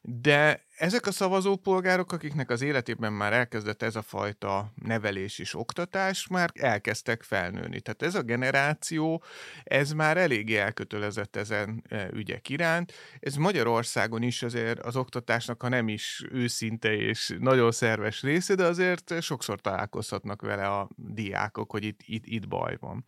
De 0.02 0.68
ezek 0.78 1.08
a 1.08 1.12
szavazópolgárok, 1.12 2.12
akiknek 2.12 2.50
az 2.50 2.62
életében 2.62 3.14
már 3.14 3.34
elkezdett 3.34 3.82
ez 3.82 3.96
a 3.96 4.02
fajta 4.02 4.74
nevelés 4.76 5.40
és 5.40 5.56
oktatás, 5.56 6.28
már 6.28 6.52
elkezdtek 6.54 7.24
felnőni. 7.24 7.82
Tehát 7.82 8.02
ez 8.02 8.16
a 8.16 8.22
generáció, 8.22 9.24
ez 9.64 9.92
már 9.92 10.18
eléggé 10.18 10.58
elkötelezett 10.58 11.36
ezen 11.36 11.84
e, 11.90 12.10
ügyek 12.14 12.50
iránt. 12.50 12.94
Ez 13.20 13.36
Magyarországon 13.36 14.22
is 14.22 14.44
azért 14.44 14.80
az 14.80 14.96
oktatásnak, 14.96 15.62
ha 15.62 15.70
nem 15.70 15.88
is 15.88 16.26
őszinte 16.32 16.94
és 16.96 17.36
nagyon 17.40 17.72
szerves 17.72 18.22
része, 18.22 18.56
de 18.56 18.64
azért 18.64 19.22
sokszor 19.22 19.62
találkozhatnak 19.62 20.42
vele 20.42 20.68
a 20.68 20.90
diákok, 20.96 21.72
hogy 21.72 21.84
itt, 21.84 22.00
itt, 22.06 22.26
itt 22.26 22.48
baj 22.48 22.78
van. 22.80 23.06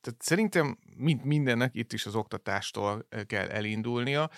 Tehát 0.00 0.22
szerintem 0.22 0.78
mint 0.96 1.24
mindennek 1.24 1.74
itt 1.74 1.92
is 1.92 2.06
az 2.06 2.14
oktatástól 2.14 3.06
kell 3.26 3.48
elindulnia. 3.48 4.30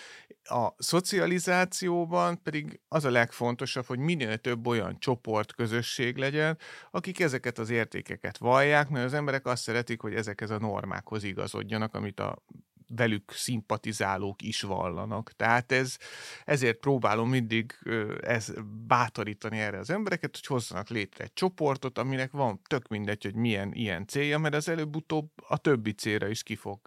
A 0.43 0.69
szocializációban 0.77 2.43
pedig 2.43 2.81
az 2.89 3.05
a 3.05 3.11
legfontosabb, 3.11 3.87
hogy 3.87 3.99
minél 3.99 4.39
több 4.39 4.67
olyan 4.67 4.99
csoport, 4.99 5.55
közösség 5.55 6.17
legyen, 6.17 6.59
akik 6.91 7.21
ezeket 7.21 7.59
az 7.59 7.71
értékeket 7.71 8.39
vallják, 8.39 8.89
mert 8.89 9.05
az 9.05 9.15
emberek 9.15 9.47
azt 9.47 9.63
szeretik, 9.63 10.01
hogy 10.01 10.15
ezekhez 10.15 10.51
a 10.51 10.59
normákhoz 10.59 11.25
igazodjanak, 11.25 11.95
amit 11.95 12.21
a 12.21 12.43
velük 12.97 13.33
szimpatizálók 13.33 14.43
is 14.43 14.61
vallanak. 14.61 15.33
Tehát 15.33 15.73
ez, 15.73 15.97
ezért 16.45 16.79
próbálom 16.79 17.29
mindig 17.29 17.79
ez, 18.21 18.53
bátorítani 18.87 19.59
erre 19.59 19.79
az 19.79 19.91
embereket, 19.91 20.31
hogy 20.33 20.47
hozzanak 20.47 20.89
létre 20.89 21.25
egy 21.25 21.33
csoportot, 21.33 21.99
aminek 21.99 22.31
van 22.31 22.61
tök 22.69 22.89
mindegy, 22.89 23.23
hogy 23.23 23.35
milyen 23.35 23.73
ilyen 23.73 24.07
célja, 24.07 24.39
mert 24.39 24.55
az 24.55 24.69
előbb-utóbb 24.69 25.31
a 25.49 25.57
többi 25.57 25.93
célra 25.93 26.29
is 26.29 26.43
ki 26.43 26.57
fog 26.57 26.81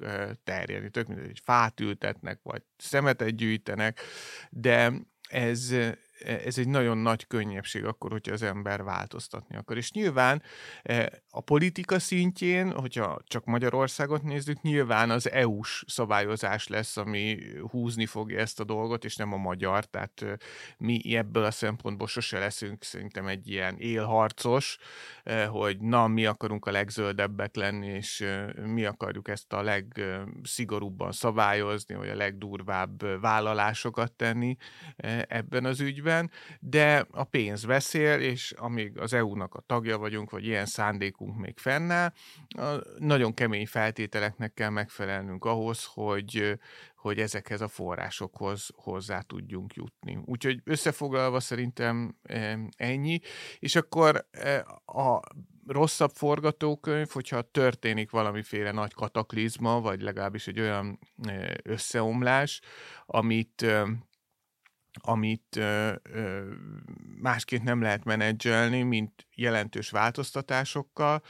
terjedni. 0.44 0.90
Tök 0.90 1.08
mindegy, 1.08 1.26
hogy 1.26 1.42
fát 1.44 1.80
ültetnek, 1.80 2.40
vagy 2.44 2.62
szemetet 2.78 3.36
gyűjtenek, 3.36 4.02
de 4.50 4.94
ez, 5.30 5.76
ez 6.20 6.58
egy 6.58 6.68
nagyon 6.68 6.98
nagy 6.98 7.28
könnyebbség 7.28 7.86
akkor, 7.86 8.12
hogyha 8.12 8.34
az 8.34 8.42
ember 8.42 8.84
változtatni 8.84 9.56
akar. 9.56 9.78
És 9.78 9.92
nyilván 9.92 10.44
e, 10.84 11.24
a 11.30 11.42
politika 11.42 12.00
szintjén, 12.00 12.72
hogyha 12.72 13.22
csak 13.28 13.46
Magyarországot 13.46 14.24
nézzük, 14.24 14.62
nyilván 14.62 15.10
az 15.10 15.32
EU-s 15.32 15.84
szabályozás 15.88 16.68
lesz, 16.68 16.98
ami 16.98 17.38
húzni 17.72 18.06
fogja 18.06 18.40
ezt 18.40 18.60
a 18.60 18.64
dolgot, 18.64 19.06
és 19.06 19.16
nem 19.16 19.34
a 19.34 19.38
magyar. 19.38 19.86
Tehát 19.86 20.22
e, 20.22 20.38
mi 20.78 21.16
ebből 21.16 21.44
a 21.44 21.52
szempontból 21.52 22.08
sose 22.08 22.40
leszünk 22.40 22.84
szerintem 22.84 23.28
egy 23.28 23.50
ilyen 23.50 23.78
élharcos, 23.78 24.78
e, 25.24 25.46
hogy 25.46 25.80
na, 25.80 26.08
mi 26.08 26.26
akarunk 26.26 26.66
a 26.66 26.72
legzöldebbek 26.72 27.56
lenni, 27.56 27.88
és 27.88 28.26
mi 28.66 28.86
akarjuk 28.86 29.28
ezt 29.28 29.54
a 29.54 29.62
legszigorúbban 29.62 31.12
szabályozni, 31.12 31.96
vagy 31.96 32.10
a 32.10 32.16
legdurvább 32.16 33.20
vállalásokat 33.22 34.12
tenni 34.12 34.58
ebben 35.28 35.66
az 35.66 35.80
ügyben 35.80 36.05
ügyben, 36.06 36.32
de 36.60 37.06
a 37.12 37.24
pénz 37.24 37.66
beszél, 37.66 38.20
és 38.20 38.52
amíg 38.52 38.98
az 39.00 39.14
EU-nak 39.14 39.54
a 39.54 39.64
tagja 39.66 39.98
vagyunk, 39.98 40.30
vagy 40.30 40.46
ilyen 40.46 40.66
szándékunk 40.66 41.38
még 41.38 41.58
fennáll, 41.58 42.14
nagyon 42.98 43.34
kemény 43.34 43.68
feltételeknek 43.68 44.54
kell 44.54 44.70
megfelelnünk 44.70 45.46
ahhoz, 45.46 45.86
hogy, 45.94 46.60
hogy 46.96 47.20
ezekhez 47.20 47.62
a 47.62 47.68
forrásokhoz 47.68 48.70
hozzá 48.76 49.20
tudjunk 49.20 49.74
jutni. 49.74 50.18
Úgyhogy 50.26 50.62
összefoglalva 50.64 51.40
szerintem 51.40 52.16
ennyi, 52.78 53.20
és 53.60 53.76
akkor 53.76 54.28
a 54.86 55.20
rosszabb 55.68 56.12
forgatókönyv, 56.14 57.10
hogyha 57.10 57.42
történik 57.42 58.12
valamiféle 58.12 58.72
nagy 58.72 58.94
kataklizma, 58.94 59.82
vagy 59.82 60.02
legalábbis 60.02 60.48
egy 60.48 60.60
olyan 60.60 61.00
összeomlás, 61.64 62.62
amit 63.06 63.66
amit 65.02 65.60
másként 67.22 67.64
nem 67.64 67.82
lehet 67.82 68.04
menedzselni, 68.04 68.82
mint 68.82 69.28
jelentős 69.36 69.90
változtatásokkal, 69.90 71.22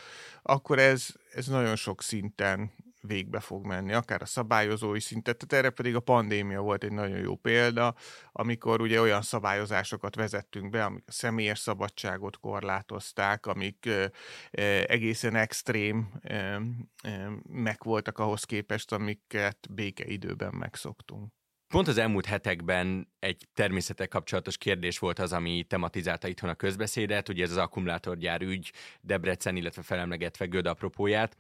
akkor 0.42 0.80
ez, 0.80 1.08
ez 1.34 1.48
nagyon 1.48 1.76
sok 1.76 2.02
szinten 2.02 2.72
végbe 3.06 3.40
fog 3.40 3.66
menni, 3.66 3.94
akár 3.94 4.22
a 4.22 4.26
szabályozói 4.26 5.00
szintet, 5.00 5.38
tehát 5.38 5.66
erre 5.66 5.76
pedig 5.76 5.96
a 5.96 6.00
pandémia 6.00 6.62
volt 6.62 6.84
egy 6.84 6.92
nagyon 6.92 7.18
jó 7.18 7.36
példa, 7.36 7.96
amikor 8.32 8.82
ugye 8.82 9.02
olyan 9.02 9.22
szabályozásokat 9.22 10.16
vezettünk 10.16 10.70
be, 10.70 10.84
amik 10.84 11.04
a 11.08 11.12
személyes 11.12 11.60
szabadságot 11.60 12.38
korlátozták, 12.38 13.46
amik 13.46 13.86
ö, 13.86 14.06
ö, 14.52 14.82
egészen 14.88 15.36
extrém 15.36 16.12
ö, 16.24 16.56
ö, 17.04 17.32
meg 17.50 17.78
voltak 17.84 18.20
ahhoz 18.20 18.44
képest, 18.44 18.92
amiket 18.92 19.68
békeidőben 19.70 20.54
megszoktunk. 20.54 21.34
Pont 21.68 21.88
az 21.88 21.98
elmúlt 21.98 22.26
hetekben 22.26 23.14
egy 23.20 23.48
természetek 23.54 24.10
kapcsolatos 24.10 24.58
kérdés 24.58 25.00
volt 25.00 25.20
az, 25.20 25.34
ami 25.34 25.64
tematizálta 25.64 26.28
itthon 26.28 26.50
a 26.50 26.56
közbeszédet, 26.56 27.30
ugye 27.30 27.44
ez 27.44 27.52
az 27.52 27.58
akkumulátorgyár 27.58 28.42
ügy, 28.42 28.72
Debrecen, 29.02 29.56
illetve 29.56 29.82
felemlegetve 29.82 30.46
Göd 30.46 30.66
apropóját. 30.66 31.38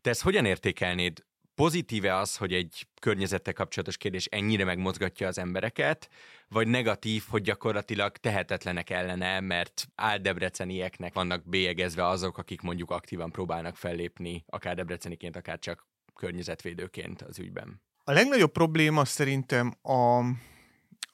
Te 0.00 0.10
ezt 0.10 0.22
hogyan 0.22 0.44
értékelnéd? 0.44 1.26
Pozitíve 1.54 2.16
az, 2.16 2.36
hogy 2.36 2.52
egy 2.52 2.86
környezettel 3.00 3.52
kapcsolatos 3.52 3.96
kérdés 3.96 4.24
ennyire 4.24 4.64
megmozgatja 4.64 5.26
az 5.26 5.38
embereket, 5.38 6.08
vagy 6.48 6.66
negatív, 6.66 7.24
hogy 7.28 7.42
gyakorlatilag 7.42 8.16
tehetetlenek 8.16 8.90
ellene, 8.90 9.40
mert 9.40 9.88
áldebrecenieknek 9.94 11.14
vannak 11.14 11.48
bélyegezve 11.48 12.06
azok, 12.06 12.38
akik 12.38 12.60
mondjuk 12.60 12.90
aktívan 12.90 13.30
próbálnak 13.30 13.76
fellépni, 13.76 14.44
akár 14.46 14.74
debreceniként, 14.74 15.36
akár 15.36 15.58
csak 15.58 15.86
környezetvédőként 16.14 17.22
az 17.22 17.38
ügyben? 17.38 17.87
A 18.08 18.12
legnagyobb 18.12 18.52
probléma 18.52 19.04
szerintem 19.04 19.74
a, 19.82 20.18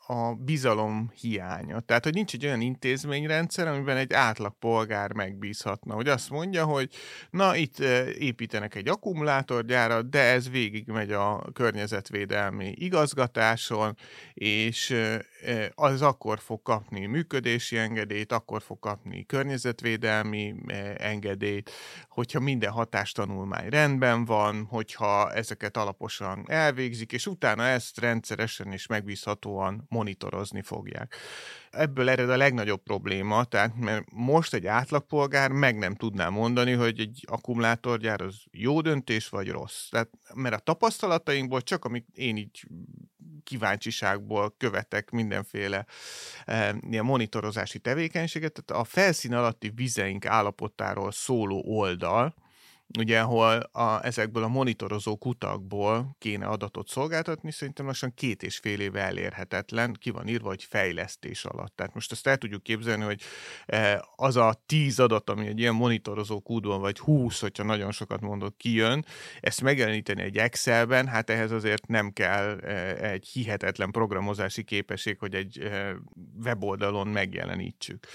a 0.07 0.35
bizalom 0.39 1.13
hiánya. 1.21 1.81
Tehát, 1.81 2.05
hogy 2.05 2.15
nincs 2.15 2.35
egy 2.35 2.45
olyan 2.45 2.61
intézményrendszer, 2.61 3.67
amiben 3.67 3.97
egy 3.97 4.13
átlag 4.13 4.59
polgár 4.59 5.13
megbízhatna, 5.13 5.95
hogy 5.95 6.09
azt 6.09 6.31
mondja, 6.31 6.65
hogy 6.65 6.89
na, 7.31 7.57
itt 7.57 7.79
építenek 8.19 8.75
egy 8.75 8.89
akkumulátorgyárat, 8.89 10.09
de 10.09 10.19
ez 10.19 10.51
végig 10.51 10.87
megy 10.87 11.13
a 11.13 11.45
környezetvédelmi 11.53 12.75
igazgatáson, 12.77 13.97
és 14.35 14.95
az 15.75 16.03
akkor 16.03 16.39
fog 16.39 16.63
kapni 16.63 17.07
működési 17.07 17.77
engedélyt, 17.77 18.33
akkor 18.33 18.63
fog 18.63 18.79
kapni 18.79 19.27
környezetvédelmi 19.27 20.55
engedélyt, 20.97 21.71
hogyha 22.09 22.41
minden 22.41 22.71
hatástanulmány 22.71 23.69
rendben 23.69 24.25
van, 24.25 24.65
hogyha 24.65 25.33
ezeket 25.33 25.77
alaposan 25.77 26.45
elvégzik, 26.47 27.13
és 27.13 27.27
utána 27.27 27.67
ezt 27.67 28.01
rendszeresen 28.01 28.73
és 28.73 28.87
megbízhatóan 28.87 29.87
monitorozni 29.89 30.63
fogják. 30.63 31.15
Ebből 31.71 32.09
ered 32.09 32.31
a 32.31 32.37
legnagyobb 32.37 32.83
probléma, 32.83 33.45
tehát 33.45 33.77
mert 33.77 34.05
most 34.11 34.55
egy 34.55 34.67
átlagpolgár 34.67 35.51
meg 35.51 35.79
nem 35.79 35.95
tudná 35.95 36.29
mondani, 36.29 36.73
hogy 36.73 37.01
egy 37.01 37.25
akkumulátorgyár 37.27 38.21
az 38.21 38.43
jó 38.51 38.81
döntés 38.81 39.29
vagy 39.29 39.49
rossz. 39.49 39.89
Tehát, 39.89 40.11
mert 40.35 40.55
a 40.55 40.59
tapasztalatainkból 40.59 41.61
csak 41.63 41.85
amit 41.85 42.07
én 42.13 42.37
így 42.37 42.67
kíváncsiságból 43.45 44.55
követek 44.59 45.11
mindenféle 45.11 45.87
e, 46.45 46.77
ilyen 46.91 47.05
monitorozási 47.05 47.79
tevékenységet, 47.79 48.53
tehát 48.53 48.83
a 48.83 48.89
felszín 48.91 49.35
alatti 49.35 49.73
vizeink 49.75 50.27
állapotáról 50.27 51.13
szóló 51.13 51.63
oldal, 51.67 52.35
ugye, 52.99 53.21
ahol 53.21 53.59
a, 53.73 54.05
ezekből 54.05 54.43
a 54.43 54.49
monitorozó 54.49 55.17
kutakból 55.17 56.17
kéne 56.19 56.47
adatot 56.47 56.89
szolgáltatni, 56.89 57.53
szerintem 57.53 57.87
lassan 57.87 58.15
két 58.15 58.43
és 58.43 58.57
fél 58.57 58.81
éve 58.81 59.01
elérhetetlen, 59.01 59.97
ki 60.01 60.11
van 60.11 60.29
írva, 60.29 60.49
hogy 60.49 60.65
fejlesztés 60.65 61.45
alatt. 61.45 61.77
Tehát 61.77 61.95
most 61.95 62.13
ezt 62.13 62.27
el 62.27 62.37
tudjuk 62.37 62.63
képzelni, 62.63 63.05
hogy 63.05 63.23
e, 63.67 64.05
az 64.17 64.37
a 64.37 64.63
tíz 64.67 65.01
adat, 65.01 65.31
ami 65.31 65.47
egy 65.47 65.59
ilyen 65.59 65.75
monitorozó 65.75 66.41
kútban, 66.41 66.81
vagy 66.81 66.99
húsz, 66.99 67.41
hogyha 67.41 67.65
nagyon 67.65 67.93
sokat 67.93 68.21
mondok, 68.21 68.59
kijön, 68.59 69.05
ezt 69.41 69.63
megjeleníteni 69.63 70.23
egy 70.23 70.37
Excelben, 70.37 71.07
hát 71.07 71.31
ehhez 71.31 71.51
azért 71.51 71.87
nem 71.87 72.13
kell 72.13 72.59
e, 72.59 72.97
egy 73.11 73.27
hihetetlen 73.27 73.91
programozási 73.91 74.65
képesség, 74.65 75.19
hogy 75.19 75.35
egy 75.35 75.59
e, 75.59 75.95
weboldalon 76.45 77.09
megjelenítsük. 77.09 78.07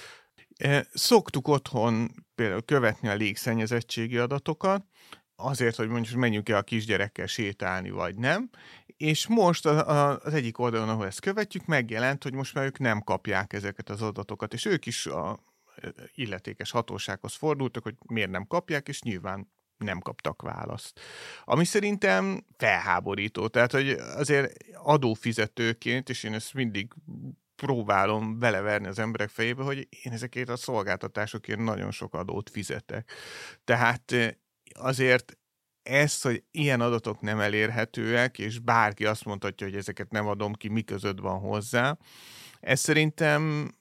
Szoktuk 0.94 1.48
otthon 1.48 2.12
például 2.36 2.62
követni 2.62 3.08
a 3.08 3.14
légszennyezettségi 3.14 4.18
adatokat, 4.18 4.86
azért, 5.36 5.76
hogy 5.76 5.88
mondjuk 5.88 6.20
menjünk 6.20 6.50
el 6.50 6.58
a 6.58 6.62
kisgyerekkel 6.62 7.26
sétálni, 7.26 7.90
vagy 7.90 8.16
nem. 8.16 8.50
És 8.86 9.28
most 9.28 9.66
az 9.66 10.34
egyik 10.34 10.60
oldalon, 10.60 10.90
ahol 10.90 11.06
ezt 11.06 11.20
követjük, 11.20 11.66
megjelent, 11.66 12.24
hogy 12.24 12.34
most 12.34 12.54
már 12.54 12.66
ők 12.66 12.80
nem 12.80 13.02
kapják 13.02 13.54
ezeket 13.54 13.90
az 13.90 14.02
adatokat, 14.02 14.54
és 14.54 14.66
ők 14.66 14.86
is 14.86 15.06
a 15.06 15.40
illetékes 16.14 16.72
hatósághoz 16.72 17.34
fordultak, 17.34 17.84
hogy 17.84 17.96
miért 18.06 18.30
nem 18.30 18.48
kapják, 18.48 18.88
és 18.88 19.02
nyilván 19.02 19.52
nem 19.78 20.00
kaptak 20.00 20.42
választ. 20.42 21.00
Ami 21.44 21.66
szerintem 21.66 22.46
felháborító. 22.58 23.48
Tehát, 23.48 23.72
hogy 23.72 23.90
azért 23.90 24.58
adófizetőként, 24.74 26.10
és 26.10 26.24
én 26.24 26.34
ezt 26.34 26.54
mindig 26.54 26.94
próbálom 27.60 28.40
beleverni 28.40 28.88
az 28.88 29.00
emberek 29.00 29.30
fejébe, 29.30 29.64
hogy 29.64 29.88
én 30.04 30.12
ezekért 30.12 30.50
a 30.50 30.56
szolgáltatásokért 30.56 31.60
nagyon 31.60 31.92
sok 31.92 32.14
adót 32.14 32.50
fizetek. 32.50 33.12
Tehát 33.64 34.12
eh, 34.12 34.30
azért 34.74 35.38
ezt, 35.84 36.24
hogy 36.24 36.44
ilyen 36.52 36.82
adatok 36.82 37.22
nem 37.22 37.40
elérhetőek, 37.40 38.40
és 38.40 38.60
bárki 38.60 39.06
azt 39.06 39.26
mondhatja, 39.26 39.68
hogy 39.68 39.76
ezeket 39.76 40.12
nem 40.12 40.28
adom 40.28 40.54
ki, 40.54 40.68
mi 40.68 40.82
között 40.82 41.20
van 41.20 41.40
hozzá, 41.40 41.98
ez 42.60 42.80
szerintem, 42.80 43.72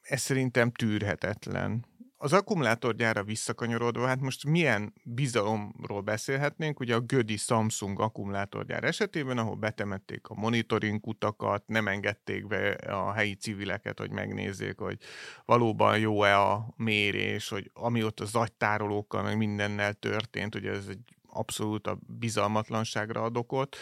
ez 0.00 0.20
szerintem 0.20 0.70
tűrhetetlen 0.70 1.86
az 2.20 2.32
akkumulátorgyára 2.32 3.22
visszakanyarodva, 3.22 4.06
hát 4.06 4.20
most 4.20 4.44
milyen 4.44 4.92
bizalomról 5.02 6.00
beszélhetnénk, 6.00 6.80
ugye 6.80 6.94
a 6.94 7.00
Gödi 7.00 7.36
Samsung 7.36 8.00
akkumulátorgyár 8.00 8.84
esetében, 8.84 9.38
ahol 9.38 9.54
betemették 9.54 10.28
a 10.28 10.34
monitoring 10.34 11.06
utakat, 11.06 11.62
nem 11.66 11.88
engedték 11.88 12.46
be 12.46 12.70
a 12.70 13.12
helyi 13.12 13.34
civileket, 13.34 13.98
hogy 13.98 14.10
megnézzék, 14.10 14.78
hogy 14.78 14.98
valóban 15.44 15.98
jó-e 15.98 16.40
a 16.40 16.74
mérés, 16.76 17.48
hogy 17.48 17.70
ami 17.74 18.04
ott 18.04 18.20
a 18.20 18.24
zagytárolókkal, 18.24 19.22
meg 19.22 19.36
mindennel 19.36 19.92
történt, 19.92 20.54
ugye 20.54 20.70
ez 20.70 20.86
egy 20.88 21.17
abszolút 21.30 21.86
a 21.86 21.98
bizalmatlanságra 22.06 23.22
ad 23.22 23.36
okot. 23.36 23.76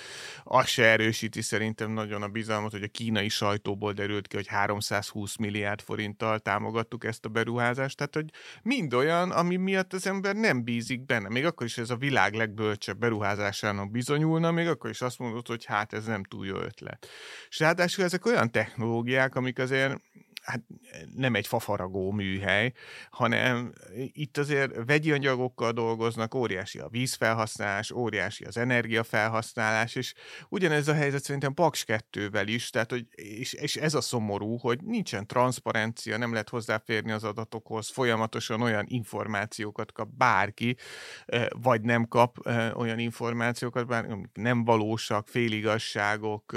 Az 0.45 0.67
se 0.67 0.85
erősíti 0.85 1.43
szerintem 1.43 1.91
nagyon 1.91 2.23
a 2.23 2.29
bizalmat, 2.29 2.71
hogy 2.71 2.83
a 2.83 2.89
kínai 2.89 3.29
sajtóból 3.29 3.93
derült 3.93 4.27
ki, 4.27 4.37
hogy 4.37 4.47
320 4.47 5.37
milliárd 5.37 5.81
forinttal 5.81 6.39
támogattuk 6.39 7.05
ezt 7.05 7.25
a 7.25 7.29
beruházást. 7.29 7.97
Tehát, 7.97 8.15
hogy 8.15 8.31
mind 8.63 8.95
olyan, 8.95 9.31
ami 9.31 9.57
miatt 9.57 9.93
az 9.93 10.07
ember 10.07 10.35
nem 10.35 10.65
bízik 10.65 11.07
benne. 11.07 11.29
Még 11.29 11.45
akkor 11.45 11.67
is 11.67 11.79
ez 11.79 11.91
a 11.91 11.97
világ 11.97 12.35
legbölcsebb 12.35 12.99
beruházásának 12.99 13.91
bizonyulna, 13.91 14.51
még 14.51 14.69
akkor 14.69 14.91
is 14.91 15.01
azt 15.01 15.19
mondod, 15.19 15.47
hogy 15.47 15.65
hát 15.65 15.93
ez 15.93 16.05
nem 16.05 16.25
túl 16.25 16.47
jó 16.47 16.57
ötlet. 16.57 17.07
És 17.49 17.59
ráadásul 17.59 18.05
ezek 18.05 18.27
olyan 18.27 18.51
technológiák, 18.51 19.35
amik 19.35 19.59
azért 19.59 20.01
hát 20.47 20.63
nem 21.15 21.35
egy 21.35 21.47
fafaragó 21.47 22.11
műhely, 22.11 22.73
hanem 23.11 23.73
itt 24.13 24.39
azért 24.39 24.85
vegyi 24.87 25.13
anyagokkal 25.13 25.73
dolgoznak, 25.73 26.35
óriási 26.35 26.79
a 26.79 26.89
vízfelhasználás, 26.89 27.91
óriási 27.91 28.45
az 28.45 28.57
energiafelhasználás, 28.57 29.95
és 29.95 30.15
ugyanez 30.49 30.89
a 30.89 30.95
helyzet 30.95 31.23
szerintem 31.23 31.55
Paks 31.55 31.85
2-vel 31.87 32.45
is, 32.47 32.71
tehát, 32.71 32.91
hogy, 32.91 33.07
és, 33.15 33.53
és 33.53 33.77
ez 33.77 33.95
a 33.95 34.01
szomorú, 34.01 34.57
hogy 34.57 34.79
nincsen 34.83 35.27
transzparencia, 35.27 36.17
nem 36.17 36.33
lehet 36.33 36.49
hozzáférni 36.49 37.13
az 37.13 37.25
adatokhoz, 37.25 37.89
folyamatosan 37.91 38.61
olyan 38.61 38.85
információkat 38.89 39.93
kap 39.93 40.09
bárki, 40.17 40.77
vagy 41.51 41.81
nem 41.81 42.09
kap 42.09 42.47
olyan 42.75 42.99
információkat, 42.99 43.87
bár 43.87 44.07
nem 44.33 44.65
valósak, 44.65 45.29
féligasságok, 45.29 46.53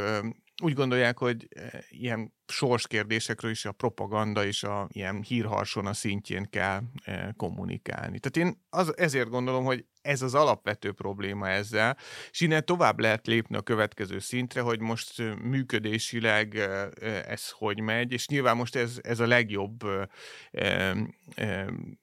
úgy 0.62 0.74
gondolják, 0.74 1.18
hogy 1.18 1.48
ilyen 1.90 2.34
sorskérdésekről 2.48 3.52
is 3.52 3.66
a 3.66 3.72
propaganda 3.72 4.46
és 4.46 4.64
a 4.64 4.88
ilyen 4.92 5.22
hírharson 5.22 5.86
a 5.86 5.94
szintjén 5.94 6.50
kell 6.50 6.82
kommunikálni. 7.38 8.20
Tehát 8.20 8.50
én 8.50 8.62
az, 8.70 8.98
ezért 8.98 9.30
gondolom, 9.30 9.64
hogy 9.64 9.86
ez 10.10 10.22
az 10.22 10.36
alapvető 10.36 10.92
probléma 10.92 11.50
ezzel, 11.50 11.98
és 12.32 12.42
innen 12.42 12.66
tovább 12.66 13.00
lehet 13.00 13.28
lépni 13.28 13.56
a 13.56 13.62
következő 13.62 14.20
szintre, 14.20 14.62
hogy 14.62 14.80
most 14.80 15.22
működésileg 15.42 16.56
ez 17.28 17.50
hogy 17.50 17.82
megy, 17.82 18.12
és 18.12 18.28
nyilván 18.28 18.56
most 18.56 18.76
ez, 18.76 19.00
ez 19.02 19.20
a 19.20 19.28
legjobb 19.28 19.84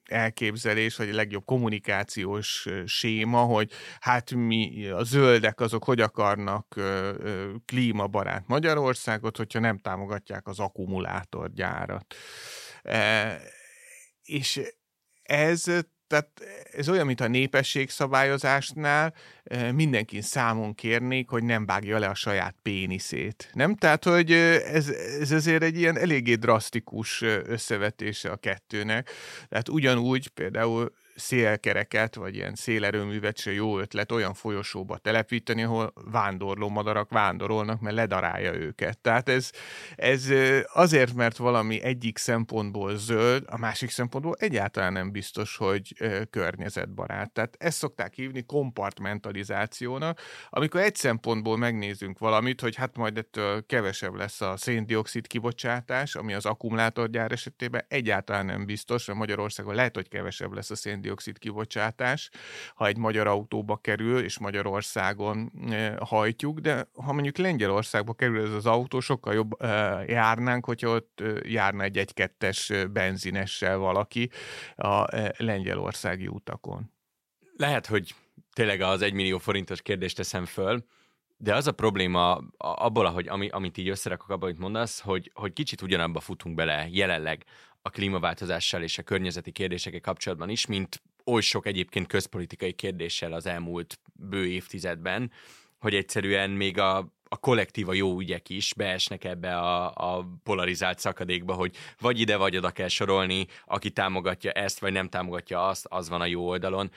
elképzelés, 0.04 0.96
vagy 0.96 1.08
a 1.08 1.14
legjobb 1.14 1.44
kommunikációs 1.44 2.68
séma, 2.84 3.40
hogy 3.40 3.72
hát 4.00 4.34
mi 4.34 4.88
a 4.88 5.02
zöldek 5.02 5.60
azok 5.60 5.84
hogy 5.84 6.00
akarnak 6.00 6.80
klímabarát 7.64 8.46
Magyarországot, 8.46 9.36
hogyha 9.36 9.58
nem 9.58 9.78
támogatják 9.78 10.46
az 10.46 10.58
akkumulátorgyárat. 10.58 12.14
És 14.22 14.60
ez 15.22 15.64
tehát 16.06 16.28
ez 16.72 16.88
olyan, 16.88 17.06
mint 17.06 17.20
a 17.20 17.28
népességszabályozásnál 17.28 19.14
mindenkin 19.72 20.22
számon 20.22 20.74
kérnék, 20.74 21.28
hogy 21.28 21.42
nem 21.42 21.66
vágja 21.66 21.98
le 21.98 22.06
a 22.06 22.14
saját 22.14 22.54
péniszét. 22.62 23.50
Nem? 23.52 23.74
Tehát, 23.74 24.04
hogy 24.04 24.32
ez, 24.32 24.88
ez 25.20 25.30
azért 25.30 25.62
egy 25.62 25.78
ilyen 25.78 25.98
eléggé 25.98 26.34
drasztikus 26.34 27.22
összevetése 27.22 28.30
a 28.30 28.36
kettőnek. 28.36 29.10
Tehát 29.48 29.68
ugyanúgy 29.68 30.28
például 30.28 30.92
szélkereket, 31.16 32.14
vagy 32.14 32.34
ilyen 32.34 32.54
szélerőművet 32.54 33.38
se 33.38 33.52
jó 33.52 33.78
ötlet 33.78 34.12
olyan 34.12 34.34
folyosóba 34.34 34.98
telepíteni, 34.98 35.62
ahol 35.62 35.92
vándorló 35.94 36.68
madarak 36.68 37.10
vándorolnak, 37.10 37.80
mert 37.80 37.96
ledarálja 37.96 38.54
őket. 38.54 38.98
Tehát 38.98 39.28
ez, 39.28 39.50
ez 39.96 40.28
azért, 40.72 41.14
mert 41.14 41.36
valami 41.36 41.82
egyik 41.82 42.18
szempontból 42.18 42.96
zöld, 42.96 43.44
a 43.46 43.58
másik 43.58 43.90
szempontból 43.90 44.34
egyáltalán 44.38 44.92
nem 44.92 45.10
biztos, 45.10 45.56
hogy 45.56 45.94
környezetbarát. 46.30 47.32
Tehát 47.32 47.56
ezt 47.58 47.78
szokták 47.78 48.14
hívni 48.14 48.42
kompartmentalizációnak, 48.42 50.20
amikor 50.50 50.80
egy 50.80 50.94
szempontból 50.94 51.56
megnézünk 51.56 52.18
valamit, 52.18 52.60
hogy 52.60 52.76
hát 52.76 52.96
majd 52.96 53.18
ettől 53.18 53.66
kevesebb 53.66 54.14
lesz 54.14 54.40
a 54.40 54.56
széndiokszid 54.56 55.26
kibocsátás, 55.26 56.14
ami 56.14 56.34
az 56.34 56.46
akkumulátorgyár 56.46 57.32
esetében 57.32 57.84
egyáltalán 57.88 58.46
nem 58.46 58.66
biztos, 58.66 59.06
mert 59.06 59.18
Magyarországon 59.18 59.74
lehet, 59.74 59.94
hogy 59.94 60.08
kevesebb 60.08 60.52
lesz 60.52 60.70
a 60.70 60.76
széndiokszid 60.76 61.05
széndiokszid 61.06 61.38
kibocsátás, 61.38 62.30
ha 62.74 62.86
egy 62.86 62.96
magyar 62.96 63.26
autóba 63.26 63.76
kerül, 63.76 64.22
és 64.22 64.38
Magyarországon 64.38 65.52
hajtjuk, 66.00 66.58
de 66.58 66.88
ha 66.94 67.12
mondjuk 67.12 67.36
Lengyelországba 67.36 68.14
kerül 68.14 68.46
ez 68.46 68.52
az 68.52 68.66
autó, 68.66 69.00
sokkal 69.00 69.34
jobb 69.34 69.50
járnánk, 70.06 70.64
hogyha 70.64 70.88
ott 70.88 71.22
járna 71.42 71.82
egy 71.82 72.12
1-2-es 72.14 72.88
benzinessel 72.92 73.76
valaki 73.76 74.30
a 74.76 75.04
lengyelországi 75.36 76.26
utakon. 76.26 76.92
Lehet, 77.56 77.86
hogy 77.86 78.14
tényleg 78.52 78.80
az 78.80 79.02
1 79.02 79.12
millió 79.12 79.38
forintos 79.38 79.82
kérdést 79.82 80.16
teszem 80.16 80.44
föl, 80.44 80.84
de 81.38 81.54
az 81.54 81.66
a 81.66 81.72
probléma 81.72 82.40
abból, 82.56 83.06
ahogy, 83.06 83.28
ami, 83.28 83.48
amit 83.48 83.78
így 83.78 83.88
összerakok 83.88 84.30
abban, 84.30 84.48
amit 84.48 84.60
mondasz, 84.60 85.00
hogy, 85.00 85.30
hogy 85.34 85.52
kicsit 85.52 85.82
ugyanabba 85.82 86.20
futunk 86.20 86.54
bele 86.54 86.86
jelenleg 86.90 87.44
a 87.86 87.90
klímaváltozással 87.90 88.82
és 88.82 88.98
a 88.98 89.02
környezeti 89.02 89.50
kérdésekkel 89.50 90.00
kapcsolatban 90.00 90.48
is, 90.48 90.66
mint 90.66 91.02
oly 91.24 91.40
sok 91.40 91.66
egyébként 91.66 92.06
közpolitikai 92.06 92.72
kérdéssel 92.72 93.32
az 93.32 93.46
elmúlt 93.46 93.98
bő 94.12 94.46
évtizedben, 94.46 95.32
hogy 95.78 95.94
egyszerűen 95.94 96.50
még 96.50 96.78
a, 96.78 96.96
a 97.28 97.36
kollektíva 97.40 97.92
jó 97.92 98.18
ügyek 98.18 98.48
is 98.48 98.74
beesnek 98.74 99.24
ebbe 99.24 99.58
a, 99.58 99.92
a 99.94 100.28
polarizált 100.42 100.98
szakadékba, 100.98 101.54
hogy 101.54 101.76
vagy 101.98 102.20
ide, 102.20 102.36
vagy 102.36 102.56
oda 102.56 102.70
kell 102.70 102.88
sorolni, 102.88 103.46
aki 103.64 103.90
támogatja 103.90 104.50
ezt, 104.50 104.78
vagy 104.78 104.92
nem 104.92 105.08
támogatja 105.08 105.66
azt, 105.66 105.86
az 105.88 106.08
van 106.08 106.20
a 106.20 106.26
jó 106.26 106.48
oldalon. 106.48 106.90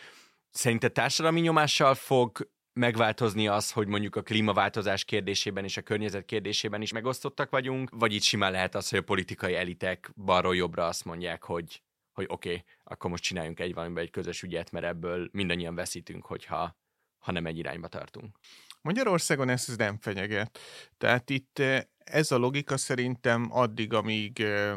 Szerinted 0.52 0.92
társadalmi 0.92 1.40
nyomással 1.40 1.96
fog 1.96 2.50
megváltozni 2.74 3.48
az, 3.48 3.72
hogy 3.72 3.88
mondjuk 3.88 4.16
a 4.16 4.22
klímaváltozás 4.22 5.04
kérdésében 5.06 5.64
és 5.64 5.78
a 5.78 5.82
környezet 5.82 6.26
kérdésében 6.26 6.82
is 6.82 6.92
megosztottak 6.92 7.50
vagyunk, 7.50 7.90
vagy 7.92 8.14
itt 8.14 8.22
simán 8.22 8.52
lehet 8.52 8.76
az, 8.76 8.90
hogy 8.90 9.00
a 9.00 9.04
politikai 9.04 9.56
elitek 9.56 10.12
balról 10.16 10.56
jobbra 10.56 10.86
azt 10.86 11.06
mondják, 11.06 11.44
hogy, 11.44 11.82
hogy 12.12 12.26
oké, 12.28 12.50
okay, 12.50 12.64
akkor 12.84 13.10
most 13.10 13.24
csináljunk 13.24 13.60
egy 13.60 13.74
valamiben 13.74 14.04
egy 14.04 14.12
közös 14.12 14.42
ügyet, 14.42 14.72
mert 14.72 14.86
ebből 14.86 15.30
mindannyian 15.32 15.76
veszítünk, 15.76 16.26
hogyha 16.26 16.78
ha 17.20 17.32
nem 17.32 17.46
egy 17.46 17.58
irányba 17.58 17.88
tartunk. 17.88 18.36
Magyarországon 18.82 19.50
ez 19.50 19.68
nem 19.78 19.98
fenyeget. 19.98 20.60
Tehát 20.98 21.30
itt 21.30 21.60
eh, 21.60 21.82
ez 21.98 22.32
a 22.32 22.38
logika 22.38 22.78
szerintem 22.78 23.48
addig, 23.52 23.94
amíg 23.94 24.42
eh, 24.42 24.74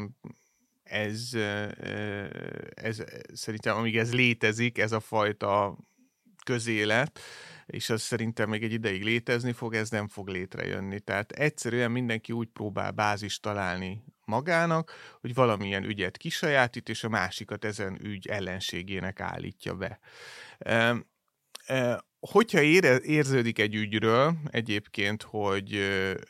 ez, 0.83 1.29
eh, 1.33 1.71
ez 2.75 3.03
szerintem 3.33 3.77
amíg 3.77 3.97
ez 3.97 4.15
létezik, 4.15 4.79
ez 4.79 4.93
a 4.93 5.01
fajta 5.01 5.79
közélet, 6.45 7.21
és 7.67 7.91
az 7.91 8.03
szerintem 8.03 8.49
még 8.49 8.63
egy 8.63 8.73
ideig 8.73 9.03
létezni 9.03 9.53
fog, 9.53 9.75
ez 9.75 9.91
nem 9.91 10.09
fog 10.09 10.29
létrejönni. 10.29 11.01
Tehát 11.01 11.33
egyszerűen 11.33 11.91
mindenki 11.91 12.33
úgy 12.33 12.49
próbál 12.49 12.91
bázist 12.91 13.43
találni 13.43 14.05
magának, 14.25 14.93
hogy 15.21 15.35
valamilyen 15.35 15.85
ügyet 15.85 16.17
kisajátít, 16.17 16.89
és 16.89 17.05
a 17.05 17.09
másikat 17.09 17.65
ezen 17.65 17.99
ügy 18.05 18.27
ellenségének 18.27 19.21
állítja 19.21 19.75
be. 19.75 20.01
Hogyha 22.21 22.61
ére, 22.61 22.99
érződik 23.01 23.59
egy 23.59 23.75
ügyről 23.75 24.37
egyébként, 24.51 25.23
hogy 25.23 25.75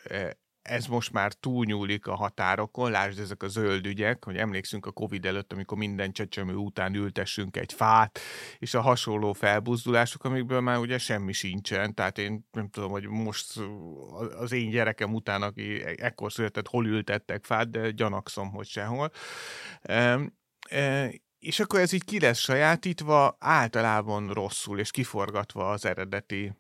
e, 0.05 0.37
ez 0.63 0.87
most 0.87 1.13
már 1.13 1.33
túlnyúlik 1.33 2.07
a 2.07 2.15
határokon, 2.15 2.91
lásd 2.91 3.19
ezek 3.19 3.43
a 3.43 3.49
zöld 3.49 3.87
ügyek, 3.87 4.25
hogy 4.25 4.37
emlékszünk 4.37 4.87
a 4.87 4.91
Covid 4.91 5.25
előtt, 5.25 5.53
amikor 5.53 5.79
minden 5.79 6.13
csecsemő 6.13 6.55
után 6.55 6.95
ültessünk 6.95 7.57
egy 7.57 7.73
fát, 7.73 8.19
és 8.59 8.75
a 8.75 8.81
hasonló 8.81 9.33
felbuzdulások, 9.33 10.25
amikből 10.25 10.61
már 10.61 10.79
ugye 10.79 10.99
semmi 10.99 11.33
sincsen, 11.33 11.95
tehát 11.95 12.19
én 12.19 12.49
nem 12.53 12.69
tudom, 12.69 12.91
hogy 12.91 13.07
most 13.07 13.61
az 14.39 14.53
én 14.53 14.71
gyerekem 14.71 15.15
után, 15.15 15.43
aki 15.43 15.83
ekkor 15.83 16.33
született, 16.33 16.69
hol 16.69 16.87
ültettek 16.87 17.45
fát, 17.45 17.71
de 17.71 17.91
gyanakszom, 17.91 18.51
hogy 18.51 18.67
sehol. 18.67 19.11
E, 19.83 20.21
és 21.39 21.61
akkor 21.61 21.81
ez 21.81 21.93
így 21.93 22.05
ki 22.05 22.21
lesz 22.21 22.39
sajátítva, 22.39 23.37
általában 23.41 24.33
rosszul, 24.33 24.79
és 24.79 24.91
kiforgatva 24.91 25.71
az 25.71 25.85
eredeti 25.85 26.53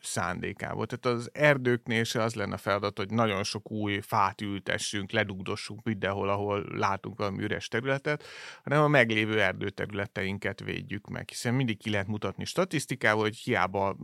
szándékából. 0.00 0.86
Tehát 0.86 1.18
az 1.18 1.30
erdőknél 1.32 2.04
se 2.04 2.22
az 2.22 2.34
lenne 2.34 2.56
feladat, 2.56 2.98
hogy 2.98 3.10
nagyon 3.10 3.42
sok 3.42 3.70
új 3.70 4.00
fát 4.00 4.40
ültessünk, 4.40 5.10
ledugdossunk 5.10 5.84
mindenhol, 5.84 6.28
ahol 6.28 6.66
látunk 6.76 7.18
valami 7.18 7.42
üres 7.42 7.68
területet, 7.68 8.24
hanem 8.62 8.82
a 8.82 8.88
meglévő 8.88 9.40
erdőterületeinket 9.40 10.60
védjük 10.60 11.08
meg. 11.08 11.28
Hiszen 11.28 11.54
mindig 11.54 11.78
ki 11.78 11.90
lehet 11.90 12.06
mutatni 12.06 12.44
statisztikával, 12.44 13.22
hogy 13.22 13.36
hiába 13.36 13.96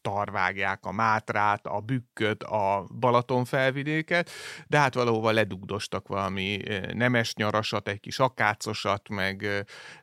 tarvágják 0.00 0.84
a 0.84 0.92
Mátrát, 0.92 1.66
a 1.66 1.80
Bükköt, 1.80 2.42
a 2.42 2.86
Balaton 2.98 3.44
felvidéket, 3.44 4.30
de 4.66 4.78
hát 4.78 4.94
valahova 4.94 5.30
ledugdostak 5.30 6.08
valami 6.08 6.60
nemes 6.92 7.34
nyarasat, 7.34 7.88
egy 7.88 8.00
kis 8.00 8.18
akácosat, 8.18 9.08
meg, 9.08 9.46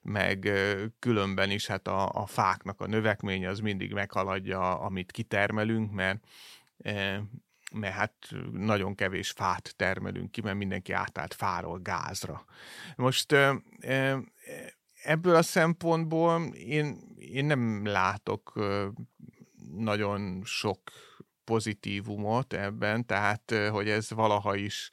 meg 0.01 0.51
különben 0.99 1.51
is 1.51 1.67
hát 1.67 1.87
a, 1.87 2.09
a 2.09 2.25
fáknak 2.25 2.81
a 2.81 2.87
növekmény 2.87 3.47
az 3.47 3.59
mindig 3.59 3.93
meghaladja 3.93 4.79
a 4.79 4.89
amit 4.95 5.11
kitermelünk, 5.11 5.91
mert 5.91 6.19
eh, 6.77 7.19
mert 7.71 7.93
hát 7.93 8.13
nagyon 8.51 8.95
kevés 8.95 9.31
fát 9.31 9.73
termelünk 9.75 10.31
ki, 10.31 10.41
mert 10.41 10.57
mindenki 10.57 10.91
átállt 10.91 11.33
fáról 11.33 11.79
gázra. 11.79 12.45
Most 12.95 13.31
eh, 13.31 13.55
eh, 13.79 14.17
ebből 15.03 15.35
a 15.35 15.41
szempontból 15.41 16.45
én, 16.53 17.15
én 17.17 17.45
nem 17.45 17.85
látok 17.85 18.53
nagyon 19.71 20.41
sok 20.45 20.79
pozitívumot 21.43 22.53
ebben, 22.53 23.05
tehát 23.05 23.53
hogy 23.71 23.89
ez 23.89 24.09
valaha 24.09 24.55
is 24.55 24.89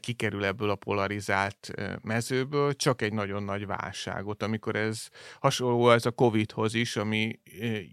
kikerül 0.00 0.44
ebből 0.44 0.70
a 0.70 0.74
polarizált 0.74 1.72
mezőből, 2.02 2.74
csak 2.74 3.02
egy 3.02 3.12
nagyon 3.12 3.42
nagy 3.42 3.66
válságot, 3.66 4.42
amikor 4.42 4.76
ez 4.76 5.08
hasonló 5.40 5.90
ez 5.90 6.06
a 6.06 6.10
Covid-hoz 6.10 6.74
is, 6.74 6.96
ami 6.96 7.40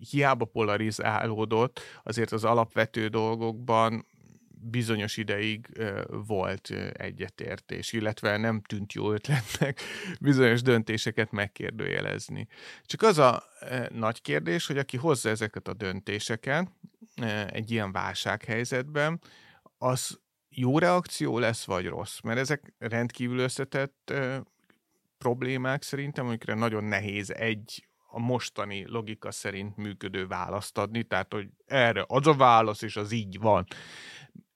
hiába 0.09 0.45
polarizálódott, 0.45 1.79
azért 2.03 2.31
az 2.31 2.43
alapvető 2.43 3.07
dolgokban 3.07 4.05
bizonyos 4.61 5.17
ideig 5.17 5.67
volt 6.27 6.69
egyetértés, 6.93 7.93
illetve 7.93 8.37
nem 8.37 8.61
tűnt 8.61 8.93
jó 8.93 9.11
ötletnek 9.11 9.81
bizonyos 10.21 10.61
döntéseket 10.61 11.31
megkérdőjelezni. 11.31 12.47
Csak 12.85 13.01
az 13.01 13.17
a 13.17 13.43
nagy 13.89 14.21
kérdés, 14.21 14.67
hogy 14.67 14.77
aki 14.77 14.97
hozza 14.97 15.29
ezeket 15.29 15.67
a 15.67 15.73
döntéseket 15.73 16.71
egy 17.47 17.71
ilyen 17.71 17.91
válsághelyzetben, 17.91 19.21
az 19.77 20.19
jó 20.49 20.79
reakció 20.79 21.39
lesz, 21.39 21.65
vagy 21.65 21.87
rossz? 21.87 22.19
Mert 22.19 22.39
ezek 22.39 22.73
rendkívül 22.77 23.39
összetett 23.39 24.13
problémák 25.17 25.83
szerintem, 25.83 26.25
amikre 26.25 26.53
nagyon 26.53 26.83
nehéz 26.83 27.31
egy 27.31 27.87
a 28.11 28.19
mostani 28.19 28.87
logika 28.87 29.31
szerint 29.31 29.77
működő 29.77 30.27
választ 30.27 30.77
adni, 30.77 31.03
tehát 31.03 31.33
hogy 31.33 31.47
erre 31.65 32.05
az 32.07 32.27
a 32.27 32.33
válasz, 32.33 32.81
és 32.81 32.95
az 32.95 33.11
így 33.11 33.39
van 33.39 33.65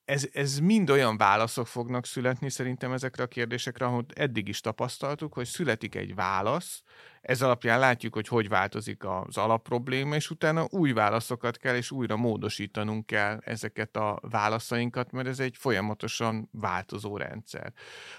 ez, 0.04 0.28
ez 0.32 0.58
mind 0.58 0.90
olyan 0.90 1.16
válaszok 1.16 1.66
fognak 1.66 2.06
születni 2.06 2.50
szerintem 2.50 2.92
ezekre 2.92 3.22
a 3.22 3.26
kérdésekre, 3.26 3.86
ahogy 3.86 4.04
eddig 4.14 4.48
is 4.48 4.60
tapasztaltuk, 4.60 5.34
hogy 5.34 5.46
születik 5.46 5.94
egy 5.94 6.14
válasz, 6.14 6.82
ez 7.24 7.42
alapján 7.42 7.78
látjuk, 7.78 8.14
hogy 8.14 8.28
hogy 8.28 8.48
változik 8.48 9.04
az 9.04 9.36
alapprobléma, 9.36 10.14
és 10.14 10.30
utána 10.30 10.66
új 10.70 10.92
válaszokat 10.92 11.56
kell, 11.56 11.76
és 11.76 11.90
újra 11.90 12.16
módosítanunk 12.16 13.06
kell 13.06 13.38
ezeket 13.44 13.96
a 13.96 14.18
válaszainkat, 14.30 15.12
mert 15.12 15.28
ez 15.28 15.40
egy 15.40 15.56
folyamatosan 15.56 16.48
változó 16.52 17.16
rendszer. 17.16 17.72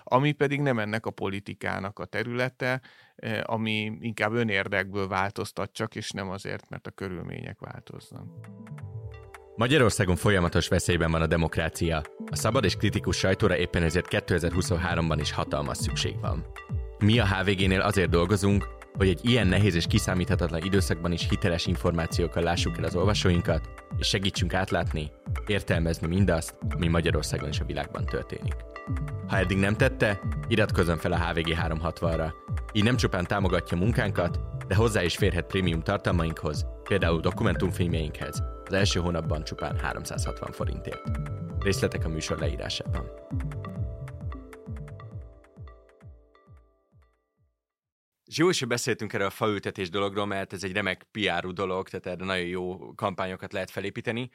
Ami 0.04 0.32
pedig 0.32 0.62
nem 0.62 0.80
ennek 0.80 1.06
a 1.06 1.12
politikának 1.12 2.00
a 2.00 2.06
területe, 2.06 2.82
eh, 3.16 3.42
ami 3.44 3.98
inkább 4.00 4.34
önérdekből 4.34 5.08
változtat 5.08 5.74
csak, 5.74 5.96
és 5.96 6.12
nem 6.12 6.30
azért, 6.30 6.70
mert 6.70 6.88
a 6.88 6.92
körülmények 6.92 7.60
változnak. 7.60 8.26
Magyarországon 9.56 10.16
folyamatos 10.16 10.68
veszélyben 10.68 11.12
van 11.12 11.22
a 11.22 11.28
demokrácia. 11.28 12.02
A 12.32 12.36
szabad 12.36 12.64
és 12.64 12.76
kritikus 12.76 13.18
sajtóra 13.18 13.58
éppen 13.58 13.84
ezért 13.84 14.08
2023-ban 14.10 15.18
is 15.20 15.32
hatalmas 15.32 15.78
szükség 15.78 16.20
van. 16.20 16.46
Mi 17.00 17.20
a 17.20 17.28
HVG-nél 17.28 17.82
azért 17.82 18.10
dolgozunk, 18.10 18.75
hogy 18.98 19.08
egy 19.08 19.30
ilyen 19.30 19.48
nehéz 19.48 19.76
és 19.76 19.86
kiszámíthatatlan 19.88 20.64
időszakban 20.64 21.12
is 21.12 21.28
hiteles 21.30 21.66
információkkal 21.66 22.44
lássuk 22.44 22.78
el 22.78 22.84
az 22.84 22.96
olvasóinkat, 22.96 23.70
és 23.98 24.08
segítsünk 24.08 24.54
átlátni, 24.54 25.12
értelmezni 25.48 26.08
mindazt, 26.08 26.56
ami 26.76 26.88
Magyarországon 26.88 27.50
és 27.50 27.60
a 27.60 27.66
világban 27.66 28.06
történik. 28.06 28.56
Ha 29.28 29.38
eddig 29.38 29.58
nem 29.58 29.76
tette, 29.76 30.20
iratkozzon 30.48 30.98
fel 30.98 31.12
a 31.12 31.18
HVG 31.18 31.58
360-ra. 31.62 32.32
Így 32.74 32.84
nem 32.84 32.96
csupán 32.96 33.26
támogatja 33.26 33.78
munkánkat, 33.78 34.40
de 34.68 34.76
hozzá 34.76 35.04
is 35.04 35.16
férhet 35.16 35.46
prémium 35.46 35.82
tartalmainkhoz, 35.82 36.66
például 36.84 37.20
dokumentumfilmjeinkhez, 37.20 38.44
az 38.66 38.74
első 38.74 39.00
hónapban 39.00 39.44
csupán 39.44 39.80
360 39.80 40.52
forintért. 40.52 41.02
Részletek 41.60 42.06
a 42.06 42.10
műsor 42.10 42.38
leírásában. 42.38 43.10
És 48.36 48.42
jó 48.42 48.50
is, 48.50 48.60
hogy 48.60 48.68
beszéltünk 48.68 49.14
erről 49.14 49.28
a 49.28 49.30
faültetés 49.30 49.90
dologról, 49.90 50.26
mert 50.26 50.54
ez 50.54 50.64
egy 50.64 50.72
remek 50.72 51.08
pr 51.12 51.54
dolog, 51.54 51.90
tehát 51.90 52.06
erre 52.06 52.26
nagyon 52.26 52.48
jó 52.48 52.94
kampányokat 52.96 53.54
lehet 53.54 53.72
felépíteni. 53.72 54.30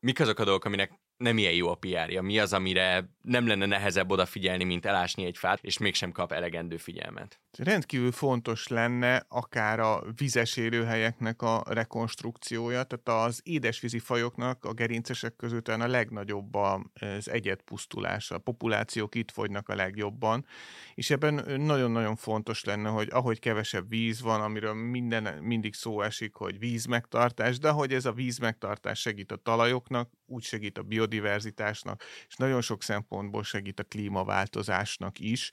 Mik 0.00 0.20
azok 0.20 0.38
a 0.38 0.44
dolgok, 0.44 0.64
aminek 0.64 0.92
nem 1.16 1.38
ilyen 1.38 1.52
jó 1.52 1.68
a 1.68 1.74
PR-ja? 1.74 2.22
Mi 2.22 2.38
az, 2.38 2.52
amire 2.52 3.08
nem 3.22 3.46
lenne 3.46 3.66
nehezebb 3.66 4.10
odafigyelni, 4.10 4.64
mint 4.64 4.86
elásni 4.86 5.24
egy 5.24 5.38
fát, 5.38 5.58
és 5.62 5.78
mégsem 5.78 6.12
kap 6.12 6.32
elegendő 6.32 6.76
figyelmet? 6.76 7.40
Rendkívül 7.58 8.12
fontos 8.12 8.68
lenne 8.68 9.24
akár 9.28 9.80
a 9.80 10.02
vizes 10.16 10.56
élőhelyeknek 10.56 11.42
a 11.42 11.62
rekonstrukciója, 11.68 12.82
tehát 12.82 13.26
az 13.26 13.40
édesvízi 13.44 13.98
fajoknak 13.98 14.64
a 14.64 14.72
gerincesek 14.72 15.36
között 15.36 15.68
a 15.68 15.88
legnagyobb 15.88 16.54
az 16.54 17.28
egyetpusztulás, 17.28 18.30
a 18.30 18.38
populációk 18.38 19.14
itt 19.14 19.30
fogynak 19.30 19.68
a 19.68 19.74
legjobban, 19.74 20.46
és 20.94 21.10
ebben 21.10 21.60
nagyon-nagyon 21.60 22.16
fontos 22.16 22.64
lenne, 22.64 22.88
hogy 22.88 23.08
ahogy 23.10 23.38
kevesebb 23.38 23.88
víz 23.88 24.20
van, 24.20 24.40
amiről 24.40 24.74
minden, 24.74 25.42
mindig 25.42 25.74
szó 25.74 26.02
esik, 26.02 26.34
hogy 26.34 26.58
vízmegtartás, 26.58 27.58
de 27.58 27.70
hogy 27.70 27.92
ez 27.92 28.04
a 28.04 28.12
vízmegtartás 28.12 29.00
segít 29.00 29.32
a 29.32 29.36
talajoknak, 29.36 30.10
úgy 30.26 30.42
segít 30.42 30.78
a 30.78 30.82
biodiverzitásnak, 30.82 32.02
és 32.28 32.36
nagyon 32.36 32.60
sok 32.60 32.82
szempontból 32.82 33.42
segít 33.42 33.80
a 33.80 33.84
klímaváltozásnak 33.84 35.18
is. 35.18 35.50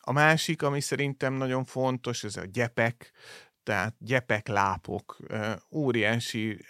A 0.00 0.12
másik, 0.12 0.62
ami 0.62 0.80
szerintem 0.80 1.34
nagyon 1.34 1.64
fontos, 1.64 2.24
ez 2.24 2.36
a 2.36 2.44
gyepek, 2.44 3.12
tehát 3.62 3.94
gyepek, 3.98 4.48
lápok, 4.48 5.16
óriási 5.70 6.64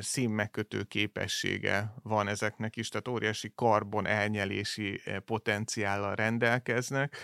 színmegkötő 0.00 0.82
képessége 0.82 1.94
van 2.02 2.28
ezeknek 2.28 2.76
is, 2.76 2.88
tehát 2.88 3.08
óriási 3.08 3.52
karbon 3.54 4.06
elnyelési 4.06 5.00
potenciállal 5.24 6.14
rendelkeznek, 6.14 7.16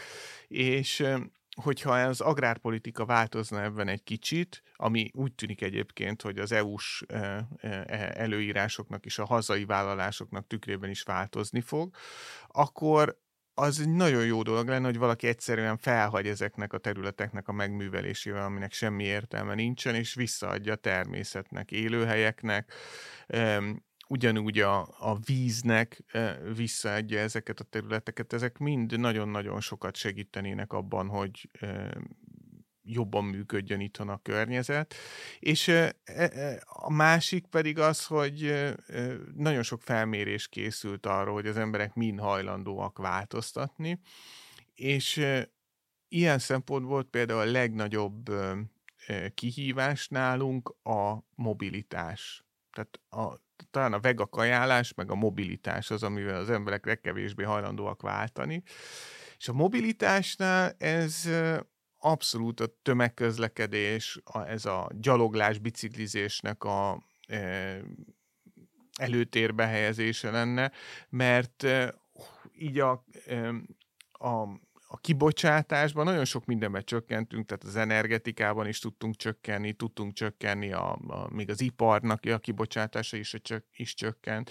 és 0.48 1.06
hogyha 1.62 1.92
az 1.92 2.20
agrárpolitika 2.20 3.04
változna 3.04 3.62
ebben 3.62 3.88
egy 3.88 4.02
kicsit, 4.02 4.62
ami 4.76 5.10
úgy 5.14 5.34
tűnik 5.34 5.62
egyébként, 5.62 6.22
hogy 6.22 6.38
az 6.38 6.52
EU-s 6.52 7.04
előírásoknak 8.12 9.04
és 9.04 9.18
a 9.18 9.24
hazai 9.24 9.64
vállalásoknak 9.64 10.46
tükrében 10.46 10.90
is 10.90 11.02
változni 11.02 11.60
fog, 11.60 11.94
akkor 12.46 13.18
az 13.58 13.80
egy 13.80 13.88
nagyon 13.88 14.26
jó 14.26 14.42
dolog 14.42 14.68
lenne, 14.68 14.86
hogy 14.86 14.98
valaki 14.98 15.26
egyszerűen 15.26 15.76
felhagy 15.76 16.26
ezeknek 16.26 16.72
a 16.72 16.78
területeknek 16.78 17.48
a 17.48 17.52
megművelésével, 17.52 18.44
aminek 18.44 18.72
semmi 18.72 19.04
értelme 19.04 19.54
nincsen, 19.54 19.94
és 19.94 20.14
visszaadja 20.14 20.72
a 20.72 20.76
természetnek, 20.76 21.70
élőhelyeknek, 21.70 22.72
ugyanúgy 24.08 24.58
a, 24.58 24.80
a 24.80 25.18
víznek 25.24 26.04
visszaadja 26.56 27.18
ezeket 27.18 27.60
a 27.60 27.64
területeket. 27.64 28.32
Ezek 28.32 28.58
mind 28.58 28.98
nagyon-nagyon 28.98 29.60
sokat 29.60 29.96
segítenének 29.96 30.72
abban, 30.72 31.08
hogy 31.08 31.50
jobban 32.92 33.24
működjön 33.24 33.80
itthon 33.80 34.08
a 34.08 34.22
környezet. 34.22 34.94
És 35.38 35.68
e, 35.68 35.92
e, 36.04 36.62
a 36.64 36.92
másik 36.92 37.46
pedig 37.46 37.78
az, 37.78 38.06
hogy 38.06 38.64
nagyon 39.34 39.62
sok 39.62 39.82
felmérés 39.82 40.48
készült 40.48 41.06
arról, 41.06 41.34
hogy 41.34 41.46
az 41.46 41.56
emberek 41.56 41.94
mind 41.94 42.20
hajlandóak 42.20 42.98
változtatni, 42.98 44.00
és 44.74 45.24
ilyen 46.08 46.38
szempontból 46.38 47.04
például 47.04 47.40
a 47.40 47.50
legnagyobb 47.50 48.30
kihívás 49.34 50.08
nálunk 50.08 50.74
a 50.82 51.18
mobilitás. 51.34 52.44
Tehát 52.72 53.00
a, 53.08 53.40
talán 53.70 53.92
a 53.92 54.00
vega 54.00 54.26
kajálás, 54.26 54.94
meg 54.94 55.10
a 55.10 55.14
mobilitás 55.14 55.90
az, 55.90 56.02
amivel 56.02 56.40
az 56.40 56.50
emberek 56.50 56.86
legkevésbé 56.86 57.44
hajlandóak 57.44 58.02
váltani. 58.02 58.62
És 59.38 59.48
a 59.48 59.52
mobilitásnál 59.52 60.74
ez 60.78 61.28
abszolút 61.98 62.60
a 62.60 62.66
tömegközlekedés, 62.82 64.20
a, 64.24 64.46
ez 64.46 64.64
a 64.64 64.90
gyaloglás, 65.00 65.58
biciklizésnek 65.58 66.64
a 66.64 67.02
e, 67.26 67.80
előtérbe 68.98 69.66
helyezése 69.66 70.30
lenne, 70.30 70.72
mert 71.08 71.62
e, 71.62 71.94
így 72.52 72.78
a, 72.78 73.04
e, 73.26 73.54
a 74.12 74.48
a 74.90 74.96
kibocsátásban 74.96 76.04
nagyon 76.04 76.24
sok 76.24 76.44
mindenben 76.44 76.82
csökkentünk, 76.84 77.46
tehát 77.46 77.64
az 77.64 77.76
energetikában 77.76 78.66
is 78.66 78.78
tudtunk 78.78 79.16
csökkenni, 79.16 79.72
tudtunk 79.72 80.12
csökkenni, 80.12 80.72
a, 80.72 80.92
a, 81.06 81.28
még 81.30 81.50
az 81.50 81.60
iparnak 81.60 82.24
a 82.24 82.38
kibocsátása 82.38 83.16
is, 83.16 83.34
csök, 83.42 83.64
is 83.76 83.94
csökkent, 83.94 84.50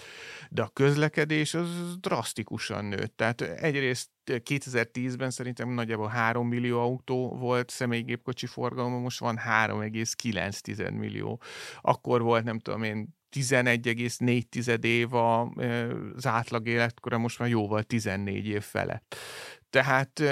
de 0.50 0.62
a 0.62 0.68
közlekedés 0.68 1.54
az 1.54 1.96
drasztikusan 2.00 2.84
nőtt. 2.84 3.16
Tehát 3.16 3.40
egyrészt 3.40 4.10
2010-ben 4.24 5.30
szerintem 5.30 5.68
nagyjából 5.68 6.08
3 6.08 6.48
millió 6.48 6.80
autó 6.80 7.36
volt 7.36 7.70
személygépkocsi 7.70 8.46
forgalma, 8.46 8.98
most 8.98 9.20
van 9.20 9.38
3,9 9.48 10.98
millió. 10.98 11.40
Akkor 11.80 12.22
volt, 12.22 12.44
nem 12.44 12.58
tudom 12.58 12.82
én, 12.82 13.16
11,4 13.36 14.84
év 14.84 15.14
az 15.14 16.26
átlag 16.26 16.68
életkora, 16.68 17.18
most 17.18 17.38
már 17.38 17.48
jóval 17.48 17.82
14 17.82 18.46
év 18.46 18.62
felett. 18.62 19.16
Tehát 19.70 20.22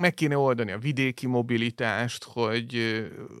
meg 0.00 0.14
kéne 0.14 0.36
oldani 0.38 0.72
a 0.72 0.78
vidéki 0.78 1.26
mobilitást, 1.26 2.24
hogy 2.24 2.72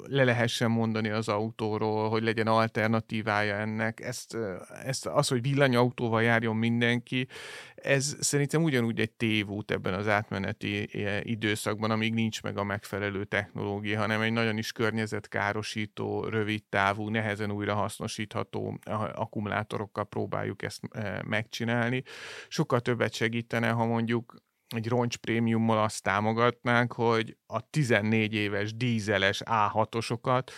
le 0.06 0.24
lehessen 0.24 0.70
mondani 0.70 1.08
az 1.08 1.28
autóról, 1.28 2.08
hogy 2.08 2.22
legyen 2.22 2.46
alternatívája 2.46 3.54
ennek. 3.54 4.00
Ezt, 4.00 4.36
ezt 4.84 5.06
az, 5.06 5.28
hogy 5.28 5.42
villanyautóval 5.42 6.22
járjon 6.22 6.56
mindenki, 6.56 7.28
ez 7.74 8.16
szerintem 8.20 8.62
ugyanúgy 8.62 9.00
egy 9.00 9.10
tévút 9.10 9.70
ebben 9.70 9.94
az 9.94 10.08
átmeneti 10.08 10.88
időszakban, 11.30 11.90
amíg 11.90 12.14
nincs 12.14 12.42
meg 12.42 12.58
a 12.58 12.64
megfelelő 12.64 13.24
technológia, 13.24 13.98
hanem 14.00 14.20
egy 14.20 14.32
nagyon 14.32 14.58
is 14.58 14.72
környezetkárosító, 14.72 16.24
rövid 16.24 16.62
távú, 16.68 17.08
nehezen 17.08 17.50
újra 17.50 17.74
hasznosítható 17.74 18.78
akkumulátorokkal 19.14 20.04
próbáljuk 20.04 20.62
ezt 20.62 20.82
megcsinálni. 21.24 22.02
Sokkal 22.48 22.80
többet 22.80 23.12
segítene, 23.12 23.68
ha 23.68 23.84
mondjuk 23.84 24.34
egy 24.68 24.88
roncs 24.88 25.16
prémiummal 25.16 25.82
azt 25.82 26.02
támogatnánk, 26.02 26.92
hogy 26.92 27.36
a 27.46 27.70
14 27.70 28.34
éves 28.34 28.76
dízeles 28.76 29.42
A6-osokat 29.44 30.48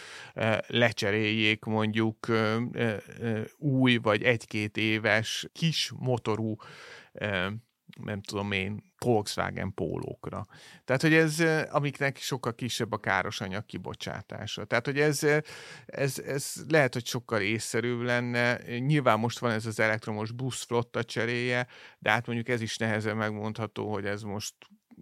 lecseréljék 0.67 1.65
mondjuk 1.65 2.27
új 3.57 3.97
vagy 3.97 4.23
egy-két 4.23 4.77
éves 4.77 5.49
kis 5.53 5.93
motorú 5.99 6.57
nem 8.05 8.21
tudom 8.21 8.53
én, 8.53 8.83
Volkswagen 8.99 9.75
pólókra. 9.75 10.47
Tehát, 10.85 11.03
hogy 11.03 11.15
ez, 11.15 11.41
amiknek 11.71 12.17
sokkal 12.17 12.55
kisebb 12.55 12.93
a 12.93 12.99
káros 12.99 13.41
anyag 13.41 13.67
kibocsátása. 13.67 14.65
Tehát, 14.65 14.87
hogy 14.87 15.01
ez, 15.01 15.23
ez, 15.87 16.19
ez 16.19 16.55
lehet, 16.69 16.93
hogy 16.93 17.07
sokkal 17.07 17.41
észszerűbb 17.41 18.01
lenne. 18.01 18.79
Nyilván 18.79 19.19
most 19.19 19.39
van 19.39 19.51
ez 19.51 19.67
az 19.67 19.81
elektromos 19.81 20.33
buszflotta 20.33 21.05
cseréje, 21.05 21.67
de 21.99 22.11
hát 22.11 22.27
mondjuk 22.27 22.49
ez 22.49 22.61
is 22.61 22.77
nehezen 22.77 23.17
megmondható, 23.17 23.93
hogy 23.93 24.07
ez 24.07 24.23
most 24.23 24.55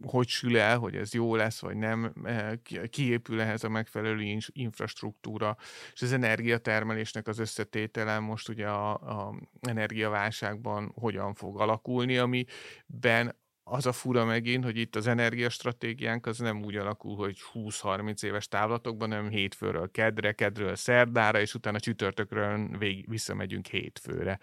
hogy 0.02 0.28
sül 0.28 0.58
el, 0.58 0.78
hogy 0.78 0.96
ez 0.96 1.14
jó 1.14 1.36
lesz, 1.36 1.60
vagy 1.60 1.76
nem, 1.76 2.12
eh, 2.24 2.52
kiépül 2.90 3.40
ehhez 3.40 3.64
a 3.64 3.68
megfelelő 3.68 4.38
infrastruktúra, 4.52 5.56
és 5.92 6.02
az 6.02 6.12
energiatermelésnek 6.12 7.26
az 7.28 7.38
összetétele 7.38 8.18
most 8.18 8.48
ugye 8.48 8.68
a, 8.68 8.92
a 8.92 9.34
energiaválságban 9.60 10.92
hogyan 10.94 11.34
fog 11.34 11.60
alakulni, 11.60 12.16
amiben 12.16 13.36
az 13.70 13.86
a 13.86 13.92
fura 13.92 14.24
megint, 14.24 14.64
hogy 14.64 14.76
itt 14.76 14.96
az 14.96 15.06
energiastratégiánk 15.06 16.26
az 16.26 16.38
nem 16.38 16.62
úgy 16.62 16.76
alakul, 16.76 17.16
hogy 17.16 17.38
20-30 17.54 18.22
éves 18.22 18.48
távlatokban, 18.48 19.10
hanem 19.10 19.28
hétfőről 19.28 19.90
kedre, 19.90 20.32
kedről 20.32 20.74
szerdára, 20.74 21.40
és 21.40 21.54
utána 21.54 21.80
csütörtökről 21.80 22.78
vég, 22.78 23.08
visszamegyünk 23.08 23.66
hétfőre. 23.66 24.38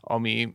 Ami 0.00 0.54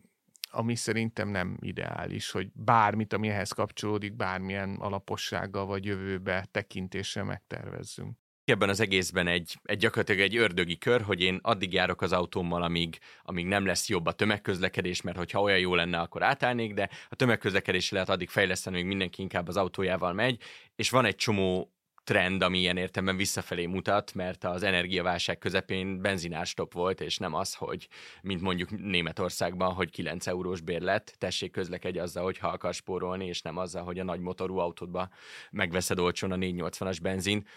ami 0.56 0.76
szerintem 0.76 1.30
nem 1.30 1.58
ideális, 1.62 2.32
hogy 2.32 2.48
bármit, 2.54 3.14
ami 3.14 3.30
ehhez 3.30 3.52
kapcsolódik, 3.52 4.16
bármilyen 4.16 4.76
alapossággal 4.76 5.66
vagy 5.66 5.86
jövőbe 5.86 6.48
tekintéssel 6.52 7.24
megtervezzünk. 7.24 8.18
Ebben 8.46 8.70
az 8.70 8.80
egészben 8.80 9.28
egy, 9.28 9.60
egy 9.64 9.78
gyakorlatilag 9.78 10.22
egy 10.22 10.36
ördögi 10.36 10.78
kör, 10.78 11.02
hogy 11.02 11.22
én 11.22 11.40
addig 11.42 11.74
járok 11.74 12.02
az 12.02 12.14
autómmal, 12.14 12.64
amíg, 12.64 13.00
amíg 13.24 13.46
nem 13.46 13.66
lesz 13.66 13.90
jobb 13.90 14.06
a 14.06 14.12
tömegközlekedés, 14.12 15.02
mert 15.02 15.18
hogyha 15.18 15.42
olyan 15.42 15.60
jó 15.60 15.76
lenne, 15.76 16.00
akkor 16.00 16.24
átállnék, 16.24 16.74
de 16.74 16.90
a 17.10 17.16
tömegközlekedés 17.16 17.92
lehet 17.92 18.10
addig 18.10 18.30
fejleszteni, 18.30 18.78
hogy 18.78 18.86
mindenki 18.86 19.22
inkább 19.22 19.48
az 19.48 19.58
autójával 19.58 20.14
megy, 20.14 20.42
és 20.76 20.90
van 20.90 21.06
egy 21.06 21.16
csomó 21.16 21.75
trend, 22.06 22.42
ami 22.42 22.60
ilyen 22.60 22.78
értelemben 22.78 23.18
visszafelé 23.18 23.66
mutat, 23.66 24.14
mert 24.14 24.44
az 24.44 24.64
energiaválság 24.64 25.38
közepén 25.38 26.02
benzinárstop 26.02 26.74
volt, 26.74 27.02
és 27.02 27.18
nem 27.18 27.34
az, 27.34 27.54
hogy 27.54 27.88
mint 28.22 28.42
mondjuk 28.42 28.70
Németországban, 28.80 29.74
hogy 29.74 29.90
9 29.90 30.28
eurós 30.28 30.62
bérlet, 30.62 31.16
tessék 31.18 31.52
közlekedj 31.52 32.00
azzal, 32.00 32.24
hogy 32.24 32.38
ha 32.38 32.48
akarsz 32.48 32.78
spórolni, 32.78 33.26
és 33.26 33.42
nem 33.42 33.58
azzal, 33.58 33.84
hogy 33.84 34.00
a 34.00 34.04
nagy 34.04 34.20
motorú 34.20 34.58
autódba 34.58 35.10
megveszed 35.52 36.00
olcsón 36.00 36.32
a 36.32 36.36
480-as 36.36 36.98
benzin. 37.02 37.48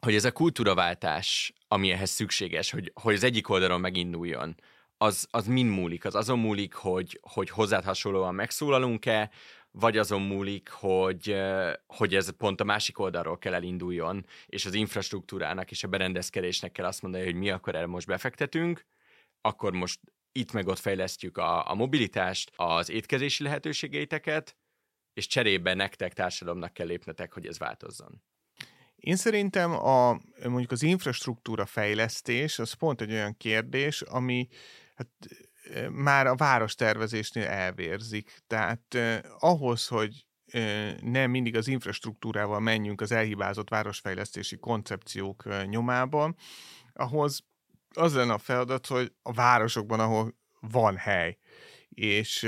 Hogy 0.00 0.14
ez 0.14 0.24
a 0.24 0.32
kultúraváltás, 0.32 1.52
ami 1.68 1.90
ehhez 1.90 2.10
szükséges, 2.10 2.70
hogy, 2.70 2.92
hogy 2.94 3.14
az 3.14 3.24
egyik 3.24 3.48
oldalon 3.48 3.80
meginduljon, 3.80 4.54
az, 5.02 5.26
az 5.30 5.46
mind 5.46 5.70
múlik? 5.70 6.04
Az 6.04 6.14
azon 6.14 6.38
múlik, 6.38 6.74
hogy, 6.74 7.20
hogy 7.22 7.50
hozzád 7.50 7.84
hasonlóan 7.84 8.34
megszólalunk-e, 8.34 9.30
vagy 9.72 9.96
azon 9.96 10.22
múlik, 10.22 10.68
hogy, 10.68 11.36
hogy 11.86 12.14
ez 12.14 12.36
pont 12.36 12.60
a 12.60 12.64
másik 12.64 12.98
oldalról 12.98 13.38
kell 13.38 13.54
elinduljon, 13.54 14.26
és 14.46 14.66
az 14.66 14.74
infrastruktúrának 14.74 15.70
és 15.70 15.84
a 15.84 15.88
berendezkedésnek 15.88 16.72
kell 16.72 16.86
azt 16.86 17.02
mondani, 17.02 17.24
hogy 17.24 17.34
mi 17.34 17.50
akkor 17.50 17.74
erre 17.74 17.86
most 17.86 18.06
befektetünk, 18.06 18.86
akkor 19.40 19.72
most 19.72 20.00
itt 20.32 20.52
meg 20.52 20.66
ott 20.66 20.78
fejlesztjük 20.78 21.36
a, 21.36 21.70
a 21.70 21.74
mobilitást, 21.74 22.52
az 22.56 22.90
étkezési 22.90 23.42
lehetőségeiteket, 23.42 24.56
és 25.14 25.26
cserébe 25.26 25.74
nektek, 25.74 26.12
társadalomnak 26.12 26.72
kell 26.72 26.86
lépnetek, 26.86 27.32
hogy 27.32 27.46
ez 27.46 27.58
változzon. 27.58 28.22
Én 28.96 29.16
szerintem 29.16 29.72
a, 29.72 30.20
mondjuk 30.44 30.70
az 30.70 30.82
infrastruktúra 30.82 31.66
fejlesztés, 31.66 32.58
az 32.58 32.72
pont 32.72 33.00
egy 33.00 33.12
olyan 33.12 33.36
kérdés, 33.36 34.02
ami 34.02 34.48
hát 34.94 35.08
már 35.90 36.26
a 36.26 36.34
várostervezésnél 36.34 37.46
elvérzik. 37.46 38.42
Tehát 38.46 38.94
eh, 38.94 39.20
ahhoz, 39.38 39.86
hogy 39.86 40.26
eh, 40.46 40.94
nem 41.00 41.30
mindig 41.30 41.56
az 41.56 41.68
infrastruktúrával 41.68 42.60
menjünk 42.60 43.00
az 43.00 43.12
elhibázott 43.12 43.68
városfejlesztési 43.68 44.56
koncepciók 44.56 45.42
eh, 45.46 45.64
nyomában, 45.64 46.36
ahhoz 46.92 47.44
az 47.94 48.14
lenne 48.14 48.32
a 48.32 48.38
feladat, 48.38 48.86
hogy 48.86 49.12
a 49.22 49.32
városokban, 49.32 50.00
ahol 50.00 50.34
van 50.60 50.96
hely, 50.96 51.38
és 51.88 52.46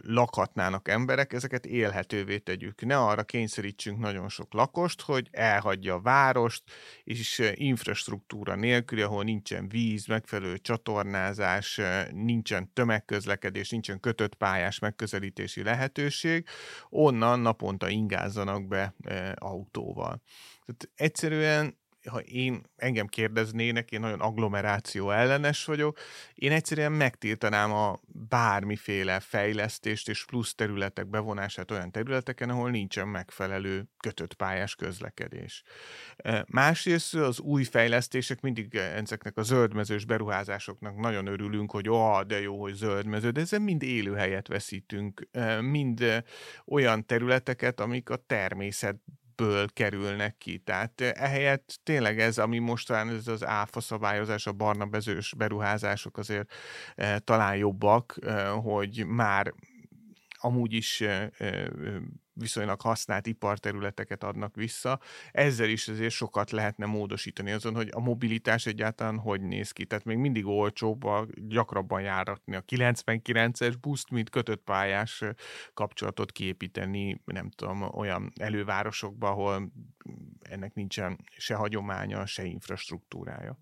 lakhatnának 0.00 0.88
emberek, 0.88 1.32
ezeket 1.32 1.66
élhetővé 1.66 2.38
tegyük. 2.38 2.84
Ne 2.84 2.98
arra 2.98 3.22
kényszerítsünk 3.22 3.98
nagyon 3.98 4.28
sok 4.28 4.52
lakost, 4.52 5.00
hogy 5.00 5.28
elhagyja 5.30 5.94
a 5.94 6.00
várost, 6.00 6.62
és 7.04 7.42
infrastruktúra 7.54 8.54
nélkül, 8.54 9.02
ahol 9.02 9.24
nincsen 9.24 9.68
víz, 9.68 10.06
megfelelő 10.06 10.58
csatornázás, 10.58 11.80
nincsen 12.10 12.72
tömegközlekedés, 12.72 13.70
nincsen 13.70 14.00
kötött 14.00 14.34
pályás 14.34 14.78
megközelítési 14.78 15.62
lehetőség, 15.62 16.46
onnan 16.88 17.40
naponta 17.40 17.88
ingázzanak 17.88 18.66
be 18.66 18.94
autóval. 19.34 20.22
Tehát 20.64 20.90
egyszerűen 20.94 21.80
ha 22.10 22.20
én 22.20 22.62
engem 22.76 23.06
kérdeznének, 23.06 23.90
én 23.90 24.00
nagyon 24.00 24.20
agglomeráció 24.20 25.10
ellenes 25.10 25.64
vagyok, 25.64 25.98
én 26.34 26.52
egyszerűen 26.52 26.92
megtiltanám 26.92 27.72
a 27.72 28.00
bármiféle 28.28 29.20
fejlesztést 29.20 30.08
és 30.08 30.24
plusz 30.24 30.54
területek 30.54 31.06
bevonását 31.08 31.70
olyan 31.70 31.90
területeken, 31.90 32.50
ahol 32.50 32.70
nincsen 32.70 33.08
megfelelő 33.08 33.88
kötött 33.96 34.34
pályás 34.34 34.74
közlekedés. 34.74 35.62
Másrészt 36.46 37.14
az 37.14 37.40
új 37.40 37.64
fejlesztések 37.64 38.40
mindig 38.40 38.74
ezeknek 38.74 39.36
a 39.36 39.42
zöldmezős 39.42 40.04
beruházásoknak 40.04 40.96
nagyon 40.96 41.26
örülünk, 41.26 41.70
hogy 41.70 41.88
oh, 41.88 42.20
de 42.22 42.40
jó, 42.40 42.60
hogy 42.60 42.74
zöldmező, 42.74 43.30
de 43.30 43.40
ezzel 43.40 43.60
mind 43.60 43.82
élőhelyet 43.82 44.48
veszítünk, 44.48 45.28
mind 45.60 46.24
olyan 46.66 47.06
területeket, 47.06 47.80
amik 47.80 48.10
a 48.10 48.16
természet 48.16 48.96
ből 49.42 49.68
kerülnek 49.72 50.36
ki. 50.38 50.58
Tehát 50.58 51.00
ehelyett 51.00 51.80
tényleg 51.82 52.20
ez, 52.20 52.38
ami 52.38 52.58
mostan 52.58 53.08
ez 53.08 53.28
az 53.28 53.44
áfa 53.44 53.80
szabályozás, 53.80 54.46
a 54.46 54.52
barna 54.52 54.86
bezős 54.86 55.34
beruházások 55.36 56.18
azért 56.18 56.52
talán 57.24 57.56
jobbak, 57.56 58.18
hogy 58.62 59.06
már 59.06 59.54
amúgy 60.30 60.72
is 60.72 61.04
viszonylag 62.34 62.80
használt 62.80 63.26
iparterületeket 63.26 64.24
adnak 64.24 64.54
vissza. 64.54 65.00
Ezzel 65.32 65.68
is 65.68 65.88
azért 65.88 66.10
sokat 66.10 66.50
lehetne 66.50 66.86
módosítani 66.86 67.50
azon, 67.50 67.74
hogy 67.74 67.88
a 67.92 68.00
mobilitás 68.00 68.66
egyáltalán 68.66 69.18
hogy 69.18 69.40
néz 69.40 69.70
ki. 69.70 69.84
Tehát 69.84 70.04
még 70.04 70.16
mindig 70.16 70.46
olcsóbb, 70.46 71.04
a, 71.04 71.26
gyakrabban 71.34 72.02
járatni 72.02 72.54
a 72.54 72.62
99-es 72.62 73.74
buszt, 73.80 74.10
mint 74.10 74.30
kötött 74.30 74.62
pályás 74.62 75.24
kapcsolatot 75.74 76.32
kiépíteni, 76.32 77.20
nem 77.24 77.50
tudom, 77.50 77.82
olyan 77.82 78.32
elővárosokba, 78.40 79.28
ahol 79.28 79.72
ennek 80.40 80.74
nincsen 80.74 81.18
se 81.36 81.54
hagyománya, 81.54 82.26
se 82.26 82.44
infrastruktúrája. 82.44 83.58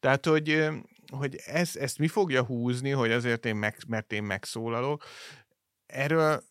Tehát, 0.00 0.26
hogy, 0.26 0.68
hogy 1.16 1.36
ez, 1.44 1.76
ezt 1.76 1.98
mi 1.98 2.08
fogja 2.08 2.44
húzni, 2.44 2.90
hogy 2.90 3.10
azért 3.10 3.46
én 3.46 3.56
meg, 3.56 3.76
mert 3.86 4.12
én 4.12 4.22
megszólalok, 4.22 5.04
erről 5.86 6.42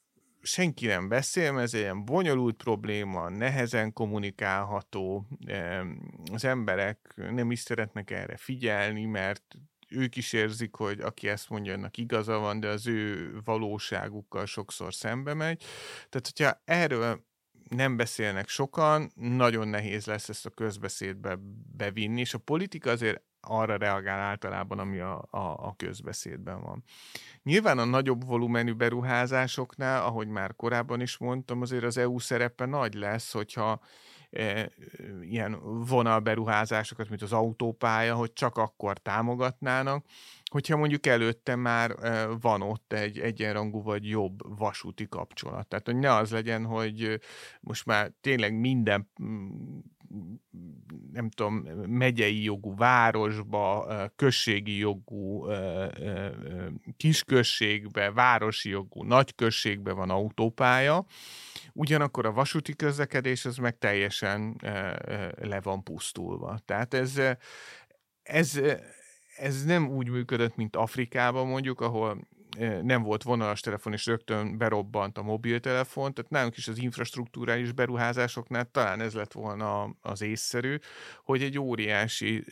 senki 0.41 0.85
nem 0.85 1.07
beszél, 1.07 1.51
mert 1.51 1.63
ez 1.63 1.73
egy 1.73 1.79
ilyen 1.79 2.05
bonyolult 2.05 2.55
probléma, 2.55 3.29
nehezen 3.29 3.93
kommunikálható, 3.93 5.27
az 6.31 6.45
emberek 6.45 7.13
nem 7.15 7.51
is 7.51 7.59
szeretnek 7.59 8.11
erre 8.11 8.37
figyelni, 8.37 9.05
mert 9.05 9.43
ők 9.89 10.15
is 10.15 10.33
érzik, 10.33 10.75
hogy 10.75 10.99
aki 10.99 11.27
ezt 11.27 11.49
mondja, 11.49 11.73
annak 11.73 11.97
igaza 11.97 12.37
van, 12.37 12.59
de 12.59 12.67
az 12.67 12.87
ő 12.87 13.31
valóságukkal 13.43 14.45
sokszor 14.45 14.93
szembe 14.93 15.33
megy. 15.33 15.63
Tehát, 16.09 16.31
hogyha 16.33 16.61
erről 16.65 17.25
nem 17.69 17.97
beszélnek 17.97 18.47
sokan, 18.47 19.11
nagyon 19.15 19.67
nehéz 19.67 20.05
lesz 20.05 20.29
ezt 20.29 20.45
a 20.45 20.49
közbeszédbe 20.49 21.37
bevinni, 21.77 22.19
és 22.19 22.33
a 22.33 22.37
politika 22.37 22.89
azért 22.89 23.23
arra 23.41 23.77
reagál 23.77 24.19
általában, 24.19 24.79
ami 24.79 24.99
a, 24.99 25.27
a, 25.29 25.37
a 25.37 25.73
közbeszédben 25.77 26.61
van. 26.61 26.83
Nyilván 27.43 27.77
a 27.77 27.85
nagyobb 27.85 28.25
volumenű 28.25 28.73
beruházásoknál, 28.73 30.05
ahogy 30.05 30.27
már 30.27 30.55
korábban 30.55 31.01
is 31.01 31.17
mondtam, 31.17 31.61
azért 31.61 31.83
az 31.83 31.97
EU 31.97 32.19
szerepe 32.19 32.65
nagy 32.65 32.93
lesz, 32.93 33.31
hogyha 33.31 33.79
e, 34.29 34.71
ilyen 35.21 35.59
vonalberuházásokat, 35.87 37.09
mint 37.09 37.21
az 37.21 37.33
autópálya, 37.33 38.15
hogy 38.15 38.33
csak 38.33 38.57
akkor 38.57 38.97
támogatnának, 38.97 40.05
hogyha 40.51 40.77
mondjuk 40.77 41.05
előtte 41.05 41.55
már 41.55 41.95
van 42.41 42.61
ott 42.61 42.93
egy 42.93 43.19
egyenrangú 43.19 43.81
vagy 43.83 44.09
jobb 44.09 44.57
vasúti 44.57 45.07
kapcsolat. 45.07 45.67
Tehát, 45.67 45.85
hogy 45.85 45.97
ne 45.97 46.13
az 46.13 46.31
legyen, 46.31 46.65
hogy 46.65 47.19
most 47.59 47.85
már 47.85 48.11
tényleg 48.21 48.59
minden 48.59 49.09
nem 51.11 51.29
tudom, 51.29 51.55
megyei 51.87 52.43
jogú 52.43 52.75
városba, 52.75 53.87
községi 54.15 54.77
jogú 54.77 55.45
kisközségbe, 56.97 58.11
városi 58.11 58.69
jogú 58.69 59.03
nagyközségbe 59.03 59.91
van 59.91 60.09
autópálya, 60.09 61.05
ugyanakkor 61.73 62.25
a 62.25 62.31
vasúti 62.31 62.75
közlekedés 62.75 63.45
az 63.45 63.57
meg 63.57 63.77
teljesen 63.77 64.55
le 65.41 65.61
van 65.61 65.83
pusztulva. 65.83 66.59
Tehát 66.65 66.93
ez, 66.93 67.21
ez 68.23 68.61
ez 69.41 69.63
nem 69.63 69.89
úgy 69.89 70.09
működött, 70.09 70.55
mint 70.55 70.75
Afrikában 70.75 71.47
mondjuk, 71.47 71.81
ahol 71.81 72.27
nem 72.81 73.03
volt 73.03 73.23
vonalas 73.23 73.59
telefon, 73.59 73.93
és 73.93 74.05
rögtön 74.05 74.57
berobbant 74.57 75.17
a 75.17 75.21
mobiltelefon, 75.21 76.13
tehát 76.13 76.31
nálunk 76.31 76.57
is 76.57 76.67
az 76.67 76.77
infrastruktúrális 76.77 77.71
beruházásoknál 77.71 78.65
talán 78.71 79.01
ez 79.01 79.13
lett 79.13 79.31
volna 79.31 79.95
az 80.01 80.21
észszerű, 80.21 80.77
hogy 81.23 81.43
egy 81.43 81.59
óriási 81.59 82.45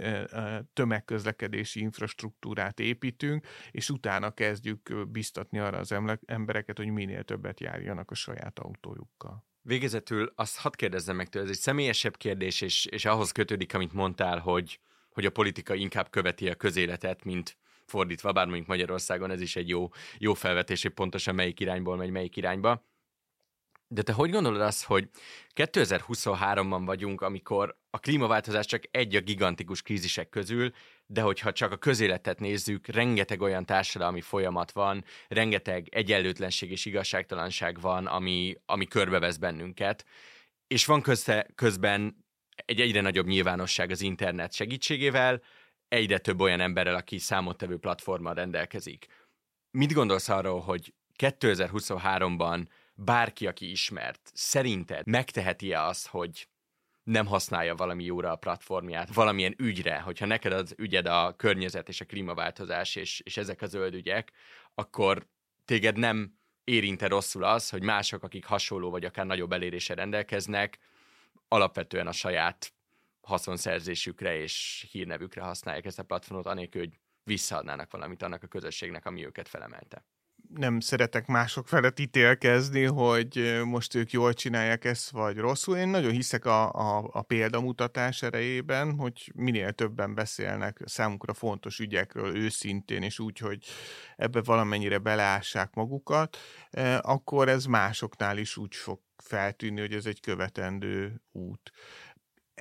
tömegközlekedési 0.74 1.80
infrastruktúrát 1.80 2.80
építünk, 2.80 3.46
és 3.72 3.90
utána 3.90 4.32
kezdjük 4.32 5.10
biztatni 5.10 5.60
arra 5.60 5.78
az 5.78 5.96
embereket, 6.26 6.78
hogy 6.78 6.92
minél 6.92 7.24
többet 7.24 7.60
járjanak 7.60 8.12
a 8.12 8.16
saját 8.16 8.60
autójukkal. 8.60 9.48
Végezetül 9.62 10.32
azt 10.36 10.58
hadd 10.58 10.76
kérdezzem 10.76 11.16
meg 11.16 11.30
tőle, 11.30 11.46
ez 11.46 11.52
egy 11.52 11.58
személyesebb 11.58 12.18
kérdés, 12.18 12.62
és, 12.62 12.86
és 12.86 13.06
ahhoz 13.06 13.32
kötődik, 13.32 13.74
amit 13.74 13.94
mondtál, 13.94 14.40
hogy 14.40 14.80
hogy 15.10 15.26
a 15.28 15.32
politika 15.32 15.74
inkább 15.74 16.10
követi 16.10 16.50
a 16.50 16.56
közéletet, 16.56 17.24
mint 17.24 17.58
fordítva, 17.90 18.32
bár 18.32 18.46
mondjuk 18.46 18.68
Magyarországon 18.68 19.32
ez 19.32 19.42
is 19.42 19.56
egy 19.56 19.70
jó, 19.70 19.90
jó 20.18 20.34
felvetés, 20.34 20.82
hogy 20.82 20.92
pontosan 20.92 21.36
melyik 21.36 21.60
irányból 21.60 21.96
megy 21.96 22.10
melyik 22.10 22.38
irányba. 22.38 22.88
De 23.92 24.02
te 24.02 24.14
hogy 24.14 24.30
gondolod 24.30 24.62
azt, 24.62 24.84
hogy 24.84 25.10
2023-ban 25.56 26.82
vagyunk, 26.86 27.22
amikor 27.22 27.78
a 27.90 28.00
klímaváltozás 28.00 28.66
csak 28.66 28.84
egy 28.92 29.16
a 29.16 29.20
gigantikus 29.20 29.82
krízisek 29.82 30.30
közül, 30.30 30.72
de 31.06 31.22
hogyha 31.22 31.52
csak 31.52 31.72
a 31.72 31.78
közéletet 31.78 32.40
nézzük, 32.40 32.88
rengeteg 32.88 33.42
olyan 33.42 33.66
társadalmi 33.66 34.22
folyamat 34.22 34.72
van, 34.72 35.04
rengeteg 35.28 35.88
egyenlőtlenség 35.92 36.72
és 36.72 36.86
igazságtalanság 36.86 37.80
van, 37.80 38.06
ami, 38.06 38.56
ami 38.66 38.86
körbevesz 38.86 39.38
bennünket, 39.38 40.06
és 40.68 40.86
van 40.86 41.02
közte, 41.02 41.48
közben 41.56 42.26
egy 42.66 42.82
egyre 42.82 43.02
nagyobb 43.02 43.28
nyilvánosság 43.28 43.92
az 43.92 44.02
internet 44.02 44.54
segítségével, 44.54 45.42
egyre 45.90 46.18
több 46.18 46.40
olyan 46.40 46.60
emberrel, 46.60 46.96
aki 46.96 47.18
számottevő 47.18 47.78
platformmal 47.78 48.34
rendelkezik. 48.34 49.08
Mit 49.72 49.94
gondolsz 49.94 50.30
arról, 50.30 50.60
hogy 50.60 50.94
2023-ban 51.18 52.66
bárki, 52.94 53.48
aki 53.48 53.72
ismert, 53.72 54.32
szerinted 54.34 55.08
megteheti-e 55.08 55.84
azt, 55.84 56.08
hogy 56.08 56.48
nem 57.04 57.26
használja 57.26 57.76
valami 57.76 58.04
jóra 58.04 58.32
a 58.32 58.36
platformját, 58.36 59.14
valamilyen 59.14 59.56
ügyre, 59.58 60.00
hogyha 60.00 60.26
neked 60.26 60.54
az 60.54 60.74
ügyed 60.78 61.06
a 61.06 61.36
környezet 61.38 61.90
és 61.90 62.02
a 62.02 62.06
klímaváltozás 62.06 62.96
és, 62.96 63.20
és 63.20 63.38
ezek 63.38 63.62
a 63.62 63.66
zöld 63.66 63.94
ügyek, 63.94 64.32
akkor 64.76 65.28
téged 65.66 65.98
nem 65.98 66.34
érinte 66.64 67.08
rosszul 67.08 67.44
az, 67.44 67.70
hogy 67.70 67.84
mások, 67.84 68.24
akik 68.24 68.46
hasonló 68.46 68.90
vagy 68.90 69.06
akár 69.06 69.26
nagyobb 69.26 69.52
elérése 69.52 69.94
rendelkeznek, 69.94 70.80
alapvetően 71.48 72.08
a 72.08 72.12
saját 72.12 72.74
haszonszerzésükre 73.30 74.36
és 74.36 74.88
hírnevükre 74.92 75.42
használják 75.42 75.86
ezt 75.86 76.00
a 76.00 76.04
platformot, 76.04 76.46
anélkül, 76.46 76.82
hogy 76.82 77.00
visszaadnának 77.24 77.92
valamit 77.92 78.24
annak 78.24 78.44
a 78.44 78.48
közösségnek, 78.48 79.06
ami 79.06 79.26
őket 79.26 79.48
felemelte. 79.48 80.06
Nem 80.56 80.80
szeretek 80.80 81.28
mások 81.28 81.68
felett 81.68 82.00
ítélkezni, 82.00 82.84
hogy 82.84 83.62
most 83.66 83.96
ők 83.96 84.12
jól 84.12 84.34
csinálják 84.34 84.86
ezt, 84.86 85.10
vagy 85.10 85.38
rosszul. 85.38 85.78
Én 85.78 85.88
nagyon 85.88 86.12
hiszek 86.12 86.46
a, 86.46 86.72
a, 86.72 87.10
a 87.12 87.22
példamutatás 87.22 88.22
erejében, 88.22 88.96
hogy 88.96 89.32
minél 89.36 89.72
többen 89.72 90.16
beszélnek 90.16 90.82
számukra 90.86 91.34
fontos 91.34 91.80
ügyekről 91.80 92.38
őszintén, 92.38 93.04
és 93.04 93.20
úgy, 93.20 93.38
hogy 93.38 93.66
ebbe 94.16 94.42
valamennyire 94.42 94.98
beleássák 94.98 95.74
magukat, 95.74 96.38
akkor 97.02 97.50
ez 97.50 97.66
másoknál 97.66 98.38
is 98.38 98.58
úgy 98.58 98.76
fog 98.76 99.00
feltűnni, 99.24 99.80
hogy 99.80 99.94
ez 99.94 100.06
egy 100.06 100.20
követendő 100.20 101.22
út. 101.32 101.72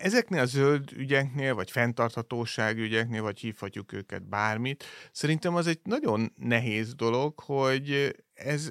Ezeknél 0.01 0.41
a 0.41 0.45
zöld 0.45 0.93
ügyeknél, 0.93 1.55
vagy 1.55 1.71
fenntarthatóság 1.71 2.79
ügyeknél, 2.79 3.23
vagy 3.23 3.39
hívhatjuk 3.39 3.93
őket 3.93 4.29
bármit, 4.29 4.85
szerintem 5.13 5.55
az 5.55 5.67
egy 5.67 5.81
nagyon 5.83 6.33
nehéz 6.37 6.95
dolog, 6.95 7.41
hogy 7.41 8.17
ez, 8.35 8.71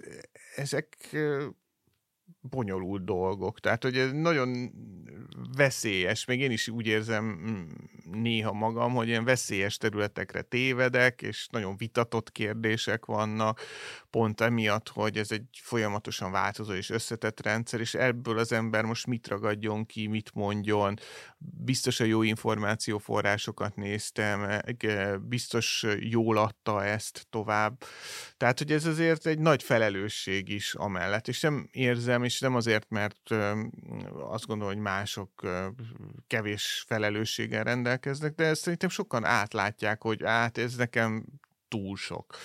ezek 0.56 1.16
bonyolult 2.42 3.06
dolgok. 3.06 3.60
Tehát, 3.60 3.84
hogy 3.84 3.98
ez 3.98 4.12
nagyon 4.12 4.72
veszélyes, 5.56 6.26
még 6.26 6.40
én 6.40 6.52
is 6.52 6.68
úgy 6.68 6.88
érzem 6.88 7.24
mm, 7.26 8.22
néha 8.22 8.54
magam, 8.54 8.94
hogy 8.94 9.08
ilyen 9.08 9.24
veszélyes 9.24 9.78
területekre 9.78 10.42
tévedek, 10.42 11.22
és 11.22 11.48
nagyon 11.52 11.78
vitatott 11.78 12.32
kérdések 12.32 13.06
vannak, 13.06 13.62
pont 14.10 14.42
emiatt, 14.42 14.90
hogy 14.90 15.18
ez 15.18 15.32
egy 15.32 15.46
folyamatosan 15.62 16.32
változó 16.32 16.74
és 16.74 16.90
összetett 16.90 17.42
rendszer, 17.42 17.80
és 17.80 17.94
ebből 17.94 18.38
az 18.38 18.52
ember 18.52 18.84
most 18.84 19.08
mit 19.08 19.28
ragadjon 19.28 19.86
ki, 19.86 20.08
mit 20.08 20.32
mondjon. 20.34 21.00
Biztos 21.38 22.00
a 22.00 22.04
jó 22.04 22.22
információforrásokat 22.22 23.76
néztem, 23.76 24.62
biztos 25.28 25.86
jól 26.00 26.38
adta 26.38 26.84
ezt 26.84 27.26
tovább. 27.30 27.84
Tehát, 28.38 28.58
hogy 28.58 28.72
ez 28.72 28.86
azért 28.86 29.26
egy 29.26 29.40
nagy 29.40 29.64
felelősség 29.64 30.50
is 30.50 30.74
amellett, 30.74 31.28
és 31.28 31.42
nem 31.42 31.68
érzem, 31.72 32.24
és 32.38 32.44
nem 32.44 32.56
azért, 32.56 32.90
mert 32.90 33.30
azt 34.30 34.46
gondolom, 34.46 34.74
hogy 34.74 34.84
mások 34.84 35.30
kevés 36.28 36.84
felelősséggel 36.88 37.64
rendelkeznek, 37.64 38.36
de 38.36 38.46
ezt 38.46 38.62
szerintem 38.62 38.90
sokan 38.90 39.26
átlátják, 39.26 40.02
hogy 40.02 40.24
át 40.24 40.58
ez 40.58 40.76
nekem 40.76 41.26
túl 41.68 41.96
sok. 41.96 42.36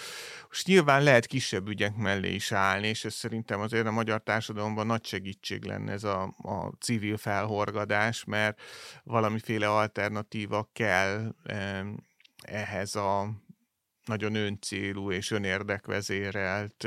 Most 0.49 0.67
nyilván 0.67 1.03
lehet 1.03 1.27
kisebb 1.27 1.69
ügyek 1.69 1.97
mellé 1.97 2.35
is 2.35 2.53
állni, 2.53 2.89
és 2.89 3.05
ez 3.05 3.15
szerintem 3.15 3.61
azért 3.61 3.87
a 3.87 3.91
magyar 3.91 4.23
társadalomban 4.23 4.87
nagy 4.87 5.05
segítség 5.05 5.65
lenne 5.65 5.93
ez 5.93 6.05
a, 6.05 6.23
a 6.43 6.73
civil 6.81 7.17
felhorgadás, 7.17 8.25
mert 8.25 8.61
valamiféle 9.05 9.69
alternatíva 9.69 10.71
kell 10.73 11.35
ehhez 12.43 12.95
a 12.95 13.31
nagyon 14.05 14.35
öncélú 14.35 15.11
és 15.11 15.31
önérdekvezérelt 15.31 16.87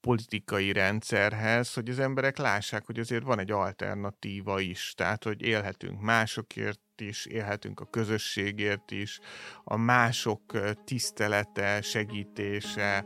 politikai 0.00 0.72
rendszerhez, 0.72 1.74
hogy 1.74 1.88
az 1.88 1.98
emberek 1.98 2.38
lássák, 2.38 2.86
hogy 2.86 2.98
azért 2.98 3.24
van 3.24 3.38
egy 3.38 3.50
alternatíva 3.50 4.60
is, 4.60 4.92
tehát 4.96 5.24
hogy 5.24 5.42
élhetünk 5.42 6.00
másokért 6.00 6.80
is, 6.96 7.26
élhetünk 7.26 7.80
a 7.80 7.90
közösségért 7.90 8.90
is, 8.90 9.20
a 9.64 9.76
mások 9.76 10.42
tisztelete, 10.84 11.80
segítése, 11.80 13.04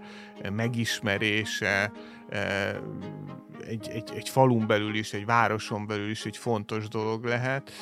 megismerése, 0.53 1.93
egy, 3.66 3.88
egy, 3.88 4.11
egy 4.14 4.28
falun 4.28 4.66
belül 4.66 4.95
is, 4.95 5.12
egy 5.12 5.24
városon 5.24 5.86
belül 5.86 6.11
is 6.11 6.26
egy 6.26 6.36
fontos 6.36 6.88
dolog 6.88 7.24
lehet, 7.24 7.72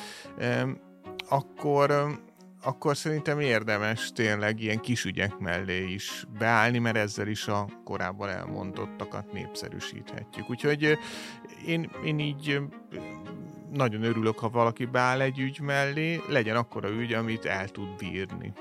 akkor 1.29 2.19
akkor 2.63 2.97
szerintem 2.97 3.39
érdemes 3.39 4.11
tényleg 4.11 4.59
ilyen 4.61 4.79
kis 4.79 5.05
ügyek 5.05 5.37
mellé 5.37 5.91
is 5.91 6.25
beállni, 6.37 6.79
mert 6.79 6.97
ezzel 6.97 7.27
is 7.27 7.47
a 7.47 7.67
korábban 7.83 8.29
elmondottakat 8.29 9.31
népszerűsíthetjük. 9.31 10.49
Úgyhogy 10.49 10.97
én, 11.65 11.91
én 12.03 12.19
így 12.19 12.59
nagyon 13.71 14.03
örülök, 14.03 14.39
ha 14.39 14.49
valaki 14.49 14.85
beáll 14.85 15.21
egy 15.21 15.39
ügy 15.39 15.59
mellé, 15.59 16.21
legyen 16.27 16.55
akkora 16.55 16.89
ügy, 16.89 17.13
amit 17.13 17.45
el 17.45 17.69
tud 17.69 17.95
bírni. 17.97 18.53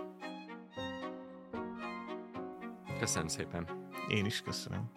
Köszönöm 2.99 3.29
szépen. 3.29 3.67
Én 4.09 4.25
is 4.25 4.41
köszönöm. 4.41 4.91